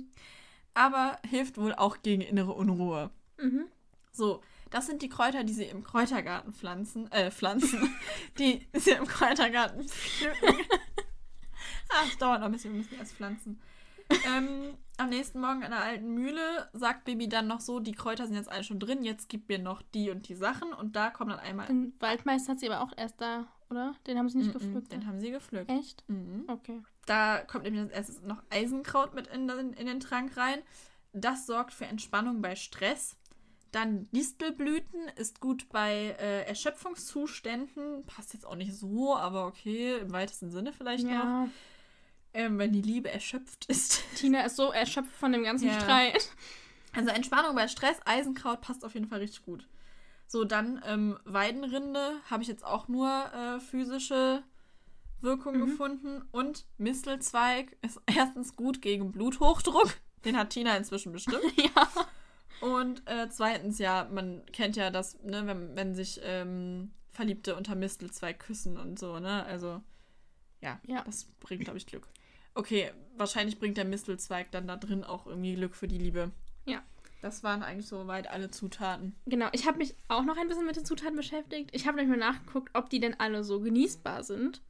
[0.74, 3.10] Aber hilft wohl auch gegen innere Unruhe.
[3.38, 3.64] Mhm.
[4.12, 7.94] So, das sind die Kräuter, die sie im Kräutergarten pflanzen, äh, pflanzen,
[8.38, 10.56] die sie im Kräutergarten pflücken.
[11.90, 13.60] ah, es dauert noch ein bisschen, wir müssen erst pflanzen.
[14.26, 18.26] ähm, am nächsten Morgen an der alten Mühle sagt Baby dann noch so, die Kräuter
[18.26, 21.10] sind jetzt alle schon drin, jetzt gib mir noch die und die Sachen und da
[21.10, 21.66] kommen dann einmal...
[21.66, 23.94] Den Waldmeister hat sie aber auch erst da, oder?
[24.06, 24.92] Den haben sie nicht Mm, mm, gepflückt.
[24.92, 25.70] Den haben sie gepflückt.
[25.70, 26.04] Echt?
[26.08, 26.44] Mhm.
[26.48, 26.82] Okay.
[27.10, 30.60] Da kommt nämlich als erstes noch Eisenkraut mit in den, in den Trank rein.
[31.12, 33.16] Das sorgt für Entspannung bei Stress.
[33.72, 38.06] Dann Distelblüten ist gut bei äh, Erschöpfungszuständen.
[38.06, 41.10] Passt jetzt auch nicht so, aber okay, im weitesten Sinne vielleicht noch.
[41.10, 41.48] Ja.
[42.32, 44.04] Ähm, wenn die Liebe erschöpft ist.
[44.14, 45.80] Tina ist so erschöpft von dem ganzen Ja.
[45.80, 46.30] Streit.
[46.94, 49.66] Also Entspannung bei Stress, Eisenkraut passt auf jeden Fall richtig gut.
[50.28, 54.44] So, dann ähm, Weidenrinde habe ich jetzt auch nur äh, physische
[55.22, 55.66] Wirkung Mhm.
[55.66, 56.22] gefunden.
[56.32, 59.94] Und Mistelzweig ist erstens gut gegen Bluthochdruck.
[60.24, 61.42] Den hat Tina inzwischen bestimmt.
[61.56, 61.88] ja.
[62.60, 67.74] Und äh, zweitens, ja, man kennt ja das, ne, wenn, wenn sich ähm, Verliebte unter
[67.74, 69.44] Mistelzweig küssen und so, ne?
[69.46, 69.80] Also,
[70.60, 71.02] ja, Ja.
[71.04, 72.06] das bringt, glaube ich, Glück.
[72.54, 76.30] Okay, wahrscheinlich bringt der Mistelzweig dann da drin auch irgendwie Glück für die Liebe.
[76.66, 76.82] Ja.
[77.22, 79.14] Das waren eigentlich soweit alle Zutaten.
[79.26, 81.70] Genau, ich habe mich auch noch ein bisschen mit den Zutaten beschäftigt.
[81.72, 84.60] Ich habe nämlich mal nachgeguckt, ob die denn alle so genießbar sind.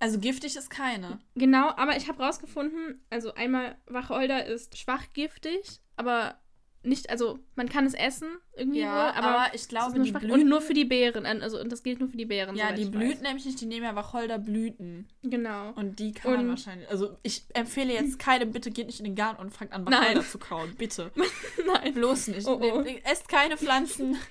[0.00, 1.18] Also giftig ist keine.
[1.34, 6.38] Genau, aber ich habe rausgefunden, also einmal Wacholder ist schwach giftig, aber
[6.84, 10.12] nicht, also man kann es essen irgendwie Ja, wohl, aber, aber ich glaube, nur die.
[10.12, 12.54] Blüten- und nur für die Beeren, also und das gilt nur für die Beeren.
[12.54, 15.08] Ja, die Blüten nämlich nicht, die nehmen ja Wacholderblüten.
[15.24, 15.72] Genau.
[15.72, 16.88] Und die kann man Und- wahrscheinlich.
[16.88, 19.92] Also ich empfehle jetzt keinem, bitte geht nicht in den Garten und fangt an, Nein.
[20.00, 20.74] Wacholder zu kauen.
[20.78, 21.10] Bitte.
[21.66, 21.94] Nein.
[21.94, 22.46] Bloß nicht.
[22.46, 22.84] Oh, oh.
[23.04, 24.16] Esst keine Pflanzen.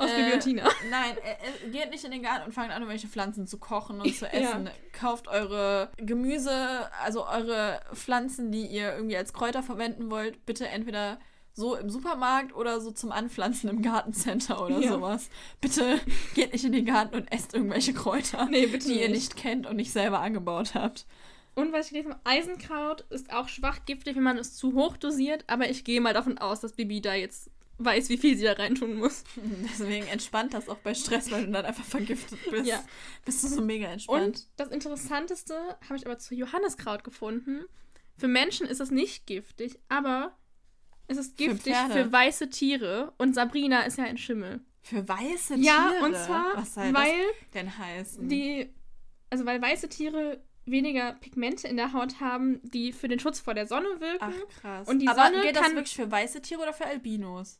[0.00, 0.62] Aus Äh, Guillotina.
[0.90, 4.00] Nein, äh, äh, geht nicht in den Garten und fangt an, irgendwelche Pflanzen zu kochen
[4.00, 4.32] und zu Ja.
[4.32, 4.70] essen.
[4.92, 11.18] Kauft eure Gemüse, also eure Pflanzen, die ihr irgendwie als Kräuter verwenden wollt, bitte entweder
[11.52, 14.92] so im Supermarkt oder so zum Anpflanzen im Gartencenter oder Ja.
[14.92, 15.28] sowas.
[15.60, 16.00] Bitte
[16.34, 19.34] geht nicht in den Garten und esst irgendwelche Kräuter, Nee, bitte die ihr nicht.
[19.34, 21.06] nicht kennt und nicht selber angebaut habt.
[21.56, 24.96] Und was ich gelesen habe, Eisenkraut ist auch schwach giftig, wenn man es zu hoch
[24.96, 27.50] dosiert, aber ich gehe mal davon aus, dass Bibi da jetzt
[27.84, 29.24] weiß, wie viel sie da reintun muss.
[29.64, 32.66] Deswegen entspannt das auch bei Stress, weil du dann einfach vergiftet bist.
[32.66, 32.82] Ja.
[33.24, 34.24] Bist du so mega entspannt.
[34.26, 35.54] Und das Interessanteste
[35.88, 37.64] habe ich aber zu Johanniskraut gefunden.
[38.16, 40.36] Für Menschen ist es nicht giftig, aber
[41.08, 42.12] es ist Für giftig für, Pferde.
[42.12, 43.12] weiße Tiere.
[43.18, 44.60] Und Sabrina ist ja ein Schimmel.
[44.82, 46.04] Für weiße Ja, Tiere?
[46.04, 48.28] und zwar, Was soll weil das denn heißen?
[48.28, 48.72] die,
[49.30, 53.54] also weil weiße Tiere weniger Pigmente in der Haut haben, die für den Schutz vor
[53.54, 54.20] der Sonne wirken.
[54.20, 54.88] Ach krass.
[54.88, 57.58] Und die Aber Sonne gilt das kann- wirklich für weiße Tiere oder für Albinos?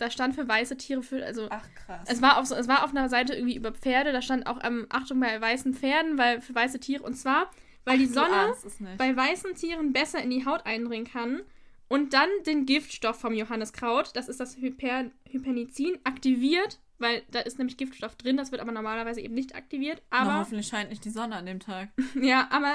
[0.00, 2.08] Da stand für weiße Tiere für, also Ach krass.
[2.08, 4.58] Es war, auf, so- es war auf einer Seite irgendwie über Pferde, da stand auch
[4.64, 7.02] ähm, Achtung bei weißen Pferden, weil für weiße Tiere.
[7.02, 7.50] Und zwar,
[7.84, 8.54] weil die Du Sonne
[8.98, 11.42] bei weißen Tieren besser in die Haut eindringen kann
[11.88, 17.58] und dann den Giftstoff vom Johanniskraut, das ist das Hyper, Hypernicin, aktiviert, weil da ist
[17.58, 20.02] nämlich Giftstoff drin, das wird aber normalerweise eben nicht aktiviert.
[20.10, 21.88] Na, Aber, hoffentlich scheint nicht die Sonne an dem Tag.
[22.20, 22.74] ja, aber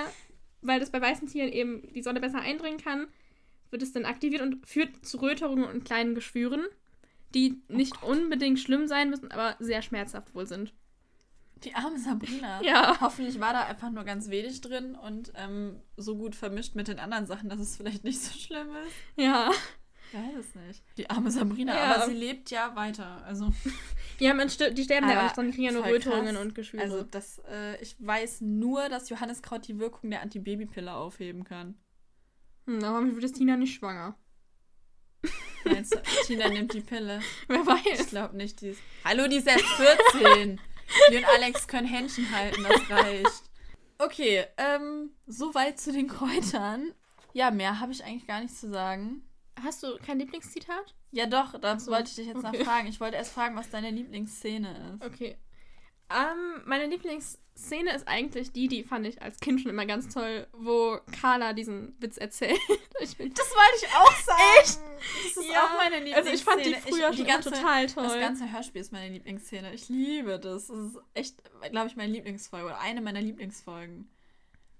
[0.62, 3.08] weil das bei weißen Tieren eben die Sonne besser eindringen kann,
[3.72, 6.66] wird es dann aktiviert und führt zu Röterungen und kleinen Geschwüren,
[7.36, 10.74] die nicht unbedingt schlimm sein müssen, aber sehr schmerzhaft wohl sind.
[11.64, 12.62] Die arme Sabrina.
[12.64, 12.98] Ja.
[13.02, 17.00] Hoffentlich war da einfach nur ganz wenig drin und ähm, so gut vermischt mit den
[17.00, 18.96] anderen Sachen, dass es vielleicht nicht so schlimm ist.
[19.16, 19.52] Ja.
[20.12, 20.84] Ich weiß es nicht.
[20.98, 21.96] Die arme Sabrina, Ja.
[21.96, 23.24] aber sie lebt ja weiter.
[23.26, 23.52] Also,
[24.20, 26.84] Ja, man stir die sterben ja auch nicht die kriegen ja nur Rötungen und Geschwüre.
[26.84, 31.76] also das, äh, ich weiß nur, dass Johanniskraut die Wirkung der Antibabypille aufheben kann.
[32.66, 34.16] hm, aber hoffentlich wird Tina nicht schwanger.
[35.64, 37.22] Meinst du, Tina nimmt die Pille?
[37.48, 38.08] Wer Ich weiß.
[38.10, 38.82] glaube nicht, die ist.
[39.04, 40.60] Hallo, die ist erst 14.
[41.12, 43.44] Die und Alex können Händchen halten, das reicht.
[43.98, 46.94] Okay, ähm, soweit zu den Kräutern.
[47.34, 49.24] Ja, mehr habe ich eigentlich gar nicht zu sagen.
[49.62, 50.94] Hast du kein Lieblingszitat?
[51.12, 52.58] Ja, doch, das so, wollte ich dich jetzt okay.
[52.58, 52.88] noch fragen.
[52.88, 55.06] Ich wollte erst fragen, was deine Lieblingsszene ist.
[55.06, 55.38] Okay.
[56.10, 60.48] Ähm, meine Lieblingsszene ist eigentlich die, die fand ich als Kind schon immer ganz toll,
[60.54, 62.60] wo Carla diesen Witz erzählt.
[63.02, 64.42] Ich Das wollte ich auch sagen.
[64.62, 64.80] Echt?
[65.36, 66.16] Das ist Ja, auch meine Lieblingsszene.
[66.16, 68.04] Also ich fand die früher die schon ganze, total toll.
[68.04, 69.74] Das ganze Hörspiel ist meine Lieblingsszene.
[69.74, 70.68] Ich liebe das.
[70.68, 71.36] Das ist echt,
[71.72, 74.10] glaube ich, meine Lieblingsfolge oder eine meiner Lieblingsfolgen.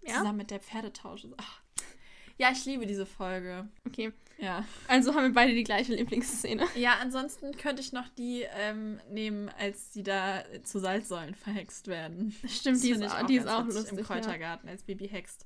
[0.02, 0.20] Ja?
[0.20, 1.28] Zusammen mit der Pferdetausch.
[1.38, 1.62] Ach.
[2.38, 3.68] Ja, ich liebe diese Folge.
[3.86, 4.12] Okay.
[4.38, 4.66] Ja.
[4.88, 6.66] Also haben wir beide die gleiche Lieblingsszene.
[6.76, 12.36] Ja, ansonsten könnte ich noch die ähm, nehmen, als die da zu Salzsäulen verhext werden.
[12.48, 13.92] Stimmt, die ist, auch, die ist auch lustig.
[13.94, 14.04] Im ja.
[14.04, 15.46] Kräutergarten, als Baby hext.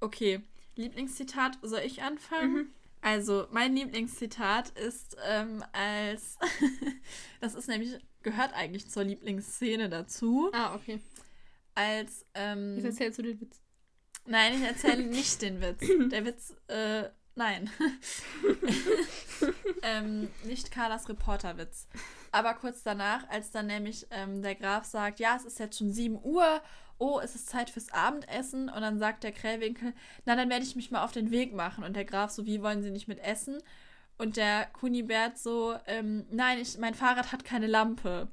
[0.00, 0.40] Okay,
[0.76, 2.52] Lieblingszitat, soll ich anfangen?
[2.52, 2.70] Mhm.
[3.02, 6.36] Also, mein Lieblingszitat ist ähm, als,
[7.40, 11.00] das ist nämlich, gehört eigentlich zur Lieblingsszene dazu, Ah, okay.
[11.74, 13.62] als, ähm, Jetzt erzählst du den Witz.
[14.30, 15.80] Nein, ich erzähle nicht den Witz.
[16.10, 17.04] Der Witz, äh,
[17.34, 17.70] nein.
[19.82, 21.86] ähm, nicht Carlas Reporterwitz.
[22.32, 25.92] Aber kurz danach, als dann nämlich ähm, der Graf sagt, ja, es ist jetzt schon
[25.92, 26.62] 7 Uhr,
[26.98, 28.68] oh, es ist Zeit fürs Abendessen.
[28.68, 29.92] Und dann sagt der Krähwinkel,
[30.26, 31.82] na, dann werde ich mich mal auf den Weg machen.
[31.82, 33.58] Und der Graf so, wie wollen Sie nicht mit essen?
[34.16, 38.28] Und der Kunibert so, ähm, nein, ich, mein Fahrrad hat keine Lampe.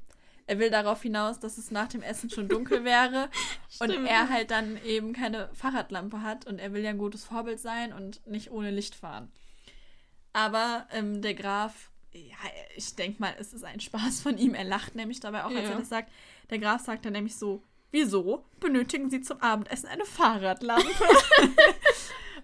[0.47, 3.29] Er will darauf hinaus, dass es nach dem Essen schon dunkel wäre
[3.79, 7.59] und er halt dann eben keine Fahrradlampe hat und er will ja ein gutes Vorbild
[7.59, 9.29] sein und nicht ohne Licht fahren.
[10.33, 12.35] Aber ähm, der Graf, ja,
[12.75, 14.53] ich denke mal, es ist ein Spaß von ihm.
[14.53, 15.71] Er lacht nämlich dabei auch, als Ja.
[15.71, 16.11] er das sagt.
[16.49, 20.87] Der Graf sagt dann nämlich so, wieso benötigen Sie zum Abendessen eine Fahrradlampe?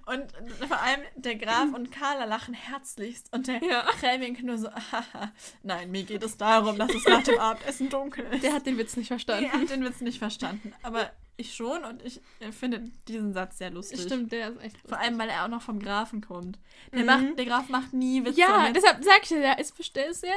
[0.05, 0.33] und
[0.67, 3.83] vor allem der Graf und Carla lachen herzlichst und der Ja.
[3.99, 5.31] Kräming nur so, haha,
[5.63, 8.43] nein, mir geht es darum, dass es nach dem Abendessen dunkel ist.
[8.43, 9.45] Der hat den Witz nicht verstanden.
[9.45, 10.73] Er hat den Witz nicht verstanden.
[10.83, 14.01] Aber ich schon und ich äh, finde diesen Satz sehr lustig.
[14.01, 16.59] Stimmt, der ist echt Vor allem, weil er auch noch vom Grafen kommt.
[16.91, 17.05] Der, Mhm.
[17.07, 18.39] macht, der Graf macht nie Witze.
[18.39, 20.35] Ja, deshalb sag ich dir, der ist, best- der ist sehr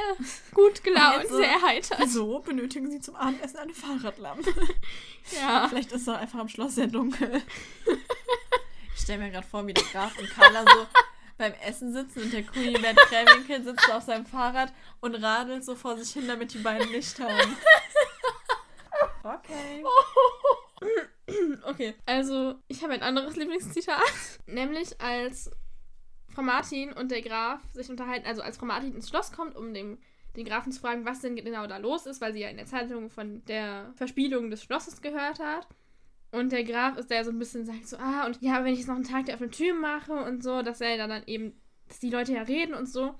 [0.55, 1.97] gut gelaunt, so- sehr heiter.
[1.99, 4.51] Wieso benötigen Sie zum Abendessen eine Fahrradlampe?
[5.39, 5.67] Ja.
[5.67, 7.41] Vielleicht ist es einfach am Schloss sehr dunkel.
[8.97, 10.87] Ich stelle mir gerade vor, wie der Graf und Carla so
[11.37, 15.95] beim Essen sitzen und der Kunibert Kräwinkel sitzt auf seinem Fahrrad und radelt so vor
[15.97, 17.55] sich hin, damit die beiden Licht haben.
[19.23, 19.83] Okay.
[21.63, 23.99] Okay, also ich habe ein anderes Lieblingszitat.
[24.45, 25.51] Nämlich als
[26.29, 29.73] Frau Martin und der Graf sich unterhalten, also als Frau Martin ins Schloss kommt, um
[29.73, 29.97] dem,
[30.37, 32.67] den Grafen zu fragen, was denn genau da los ist, weil sie ja in der
[32.67, 35.67] Zeitung von der Verspielung des Schlosses gehört hat.
[36.31, 38.79] Und der Graf ist der so ein bisschen sagt so, ah, und ja, wenn ich
[38.79, 41.53] jetzt noch einen Tag der offenen Tür mache und so, dass er dann eben,
[41.87, 43.15] dass die Leute ja reden und so.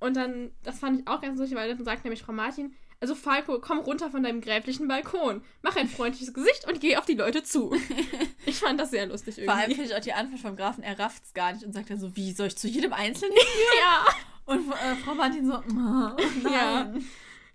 [0.00, 3.14] Und dann, das fand ich auch ganz lustig, weil dann sagt nämlich Frau Martin, also
[3.14, 7.14] Falco, komm runter von deinem gräflichen Balkon, mach ein freundliches Gesicht und geh auf die
[7.14, 7.72] Leute zu.
[8.46, 9.52] ich fand das sehr lustig irgendwie.
[9.52, 11.72] Vor allem finde ich auch die Antwort vom Grafen, er rafft es gar nicht und
[11.72, 13.44] sagt dann so, wie, soll ich zu jedem Einzelnen gehen?
[13.80, 14.04] ja.
[14.46, 16.16] Und äh, Frau Martin so, oh, nein.
[16.52, 16.94] Ja,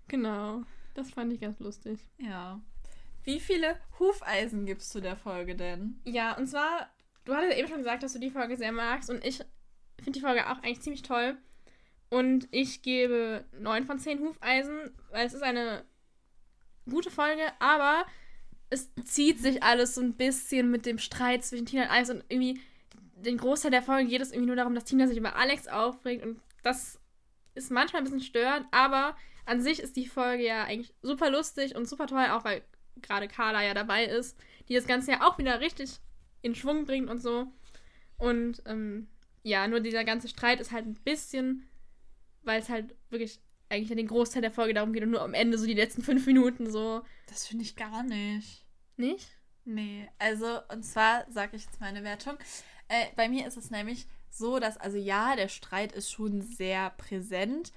[0.08, 0.62] genau.
[0.94, 1.98] Das fand ich ganz lustig.
[2.18, 2.60] Ja.
[3.24, 6.00] Wie viele Hufeisen gibst du der Folge denn?
[6.04, 6.88] Ja, und zwar,
[7.24, 9.38] du hattest eben schon gesagt, dass du die Folge sehr magst und ich
[9.96, 11.36] finde die Folge auch eigentlich ziemlich toll.
[12.10, 15.84] Und ich gebe 9 von 10 Hufeisen, weil es ist eine
[16.88, 18.04] gute Folge, aber
[18.70, 22.24] es zieht sich alles so ein bisschen mit dem Streit zwischen Tina und Alex und
[22.28, 22.60] irgendwie
[23.16, 26.24] den Großteil der Folge geht es irgendwie nur darum, dass Tina sich über Alex aufregt
[26.24, 27.00] und das
[27.54, 29.16] ist manchmal ein bisschen störend, aber
[29.46, 32.62] an sich ist die Folge ja eigentlich super lustig und super toll, auch weil
[33.02, 34.38] gerade Carla ja dabei ist,
[34.68, 36.00] die das Ganze ja auch wieder richtig
[36.42, 37.46] in Schwung bringt und so.
[38.18, 39.08] Und ähm,
[39.42, 41.68] ja, nur dieser ganze Streit ist halt ein bisschen
[42.44, 45.58] weil es halt wirklich eigentlich den Großteil der Folge darum geht und nur am Ende
[45.58, 47.02] so die letzten fünf Minuten so.
[47.26, 48.64] Das finde ich gar nicht.
[48.96, 49.28] Nicht?
[49.64, 52.36] Nee, also und zwar sage ich jetzt meine Wertung.
[52.88, 56.90] Äh, bei mir ist es nämlich so, dass, also ja, der Streit ist schon sehr
[56.90, 57.72] präsent,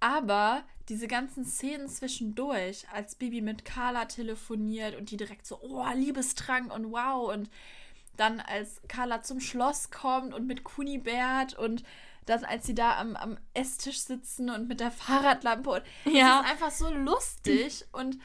[0.00, 5.84] aber diese ganzen Szenen zwischendurch, als Bibi mit Carla telefoniert und die direkt so, oh,
[5.94, 7.50] Liebestrang und wow, und
[8.16, 11.84] dann als Carla zum Schloss kommt und mit Kunibert und
[12.26, 16.40] dann als sie da am, am Esstisch sitzen und mit der Fahrradlampe und ja.
[16.40, 18.18] ist einfach so lustig und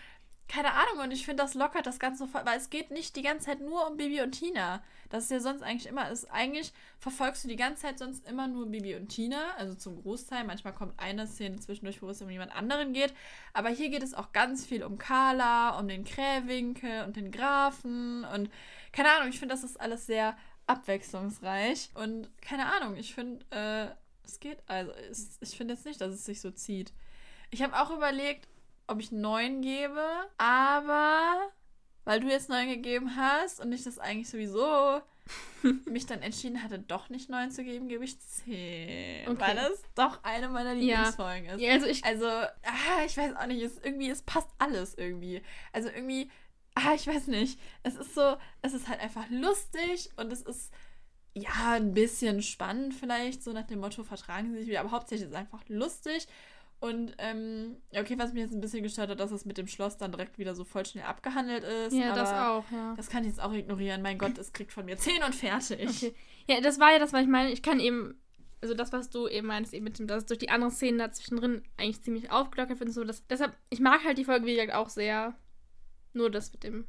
[0.47, 3.21] keine Ahnung und ich finde das lockert das Ganze voll, weil es geht nicht die
[3.21, 4.83] ganze Zeit nur um Bibi und Tina.
[5.13, 6.25] Das ist ja sonst eigentlich immer ist.
[6.31, 10.43] Eigentlich verfolgst du die ganze Zeit sonst immer nur Bibi und Tina, also zum Großteil.
[10.43, 13.13] Manchmal kommt eine Szene zwischendurch, wo es um jemand anderen geht.
[13.53, 18.25] Aber hier geht es auch ganz viel um Carla, um den Krähwinkel und den Grafen
[18.25, 18.49] und
[18.91, 20.35] keine Ahnung, ich finde, das ist alles sehr
[20.65, 21.91] abwechslungsreich.
[21.93, 23.93] Und keine Ahnung, ich finde, äh,
[24.25, 24.63] es geht.
[24.65, 26.91] Also, es, ich finde jetzt nicht, dass es sich so zieht.
[27.51, 28.47] Ich habe auch überlegt,
[28.87, 30.03] ob ich neun gebe,
[30.39, 31.51] aber
[32.05, 35.01] weil du jetzt neun gegeben hast und ich das eigentlich sowieso
[35.85, 39.27] mich dann entschieden hatte, doch nicht neun zu geben, gebe ich zehn.
[39.27, 39.39] Okay.
[39.39, 41.53] Weil das doch eine meiner Lieblingsfolgen ja.
[41.53, 41.61] ist.
[41.61, 45.41] Ja, also ich, also ah, ich weiß auch nicht, es irgendwie, es passt alles irgendwie.
[45.71, 46.29] Also irgendwie
[46.75, 47.59] ah, ich weiß nicht.
[47.83, 50.73] Es ist so, es ist halt einfach lustig und es ist
[51.35, 55.27] ja ein bisschen spannend vielleicht, so nach dem Motto, vertragen sie sich wieder, aber hauptsächlich
[55.27, 56.27] ist es einfach lustig.
[56.83, 59.95] Und ähm, okay, was mich jetzt ein bisschen gestört hat, dass es mit dem Schloss
[59.95, 61.93] dann direkt wieder so voll schnell abgehandelt ist.
[61.93, 62.93] Ja, das auch, ja.
[62.97, 64.01] Das kann ich jetzt auch ignorieren.
[64.01, 65.87] Mein Gott, es kriegt von mir 10 und fertig.
[65.87, 66.13] Okay.
[66.45, 67.53] Ja, das war ja das, was ich meine.
[67.53, 68.21] Ich kann eben,
[68.59, 70.97] also das, was du eben meinst, eben mit dem, dass es durch die anderen Szenen
[70.97, 72.91] dazwischen drin eigentlich ziemlich aufgelockert wird.
[72.91, 75.37] So, dass, deshalb, ich mag halt die Folge, wie gesagt, auch sehr.
[76.11, 76.85] Nur das mit dem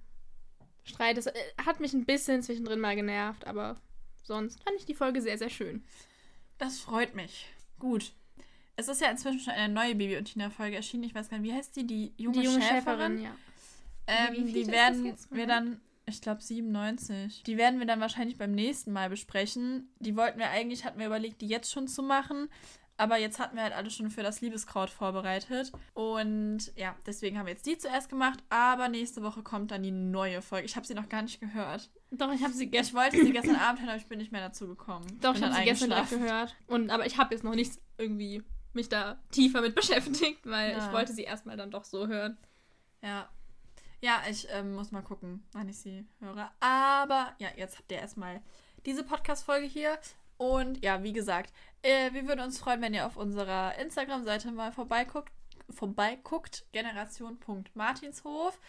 [0.82, 1.34] Streit, das äh,
[1.64, 3.80] hat mich ein bisschen zwischendrin mal genervt, aber
[4.24, 5.84] sonst fand ich die Folge sehr, sehr schön.
[6.58, 7.46] Das freut mich.
[7.78, 8.12] Gut.
[8.76, 11.04] Es ist ja inzwischen schon eine neue Baby und Tina-Folge erschienen.
[11.04, 11.86] Ich weiß gar nicht, wie heißt die?
[11.86, 13.18] Die junge, die junge Schäferin?
[13.18, 13.30] Schäferin ja.
[14.06, 17.42] Ähm, die werden wir dann, ich glaube 97.
[17.44, 19.88] Die werden wir dann wahrscheinlich beim nächsten Mal besprechen.
[20.00, 22.48] Die wollten wir eigentlich, hatten wir überlegt, die jetzt schon zu machen.
[22.96, 25.72] Aber jetzt hatten wir halt alles schon für das Liebeskraut vorbereitet.
[25.94, 28.38] Und ja, deswegen haben wir jetzt die zuerst gemacht.
[28.50, 30.66] Aber nächste Woche kommt dann die neue Folge.
[30.66, 31.90] Ich habe sie noch gar nicht gehört.
[32.12, 32.96] Doch, ich habe sie gestern.
[32.96, 35.06] Ich wollte sie gestern Abend hören, aber ich bin nicht mehr dazu gekommen.
[35.20, 36.54] Doch, bin ich habe sie gestern gehört.
[36.68, 38.44] Und, aber ich habe jetzt noch nicht irgendwie
[38.74, 40.78] mich da tiefer mit beschäftigt, weil ja.
[40.78, 42.38] ich wollte sie erstmal dann doch so hören.
[43.02, 43.28] Ja.
[44.00, 46.52] Ja, ich ähm, muss mal gucken, wann ich sie höre.
[46.60, 48.42] Aber ja, jetzt habt ihr erstmal
[48.84, 49.98] diese Podcast-Folge hier.
[50.36, 51.52] Und ja, wie gesagt,
[51.82, 55.32] äh, wir würden uns freuen, wenn ihr auf unserer Instagram-Seite mal vorbeiguckt,
[55.70, 58.60] vorbeiguckt generation.martinshof.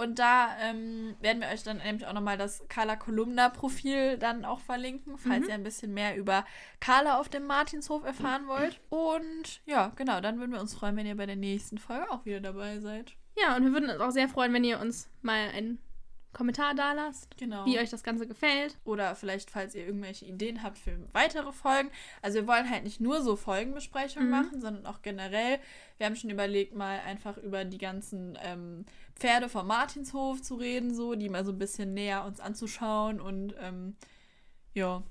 [0.00, 4.60] Und da ähm, werden wir euch dann nämlich auch nochmal das Carla Kolumna-Profil dann auch
[4.60, 5.48] verlinken, falls mhm.
[5.50, 6.46] ihr ein bisschen mehr über
[6.80, 8.80] Carla auf dem Martinshof erfahren wollt.
[8.88, 12.24] Und ja, genau, dann würden wir uns freuen, wenn ihr bei der nächsten Folge auch
[12.24, 13.14] wieder dabei seid.
[13.38, 15.78] Ja, und wir würden uns auch sehr freuen, wenn ihr uns mal ein
[16.32, 17.64] Kommentar da lasst, genau.
[17.66, 18.78] wie euch das Ganze gefällt.
[18.84, 21.90] Oder vielleicht, falls ihr irgendwelche Ideen habt für weitere Folgen.
[22.22, 24.34] Also wir wollen halt nicht nur so Folgenbesprechungen mhm.
[24.34, 25.58] machen, sondern auch generell.
[25.98, 30.94] Wir haben schon überlegt, mal einfach über die ganzen ähm, Pferde vom Martinshof zu reden,
[30.94, 33.96] so, die mal so ein bisschen näher uns anzuschauen und ähm,
[34.72, 35.02] ja,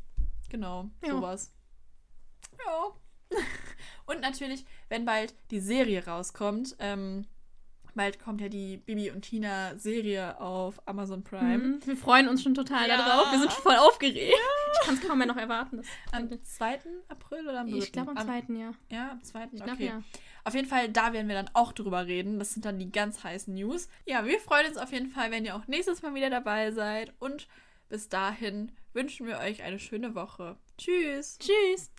[0.50, 1.12] genau, ja.
[1.12, 1.54] sowas.
[4.06, 7.26] Und natürlich, wenn bald die Serie rauskommt, ähm,
[7.96, 11.58] bald kommt ja die Bibi und Tina Serie auf Amazon Prime.
[11.58, 11.80] Mhm.
[11.86, 12.98] Wir freuen uns schon total Ja.
[12.98, 13.32] darauf.
[13.32, 14.34] Wir sind voll aufgeregt.
[14.74, 15.78] Ich kann es kaum mehr noch erwarten.
[15.78, 16.80] Das Am 2.
[17.08, 17.78] April oder am 3.?
[17.78, 18.72] ich glaube am zweiten, ja.
[18.90, 19.44] Ja, am 2.
[19.46, 19.86] Ich glaube okay.
[19.88, 20.04] ja.
[20.46, 22.40] Auf jeden Fall, da werden wir dann auch drüber reden.
[22.40, 23.90] Das sind dann die ganz heißen News.
[24.06, 27.14] Ja, wir freuen uns auf jeden Fall, wenn ihr auch nächstes Mal wieder dabei seid.
[27.20, 27.48] Und
[27.90, 30.56] bis dahin wünschen wir euch eine schöne Woche.
[30.78, 31.38] Tschüss.
[31.40, 31.92] Tschüss.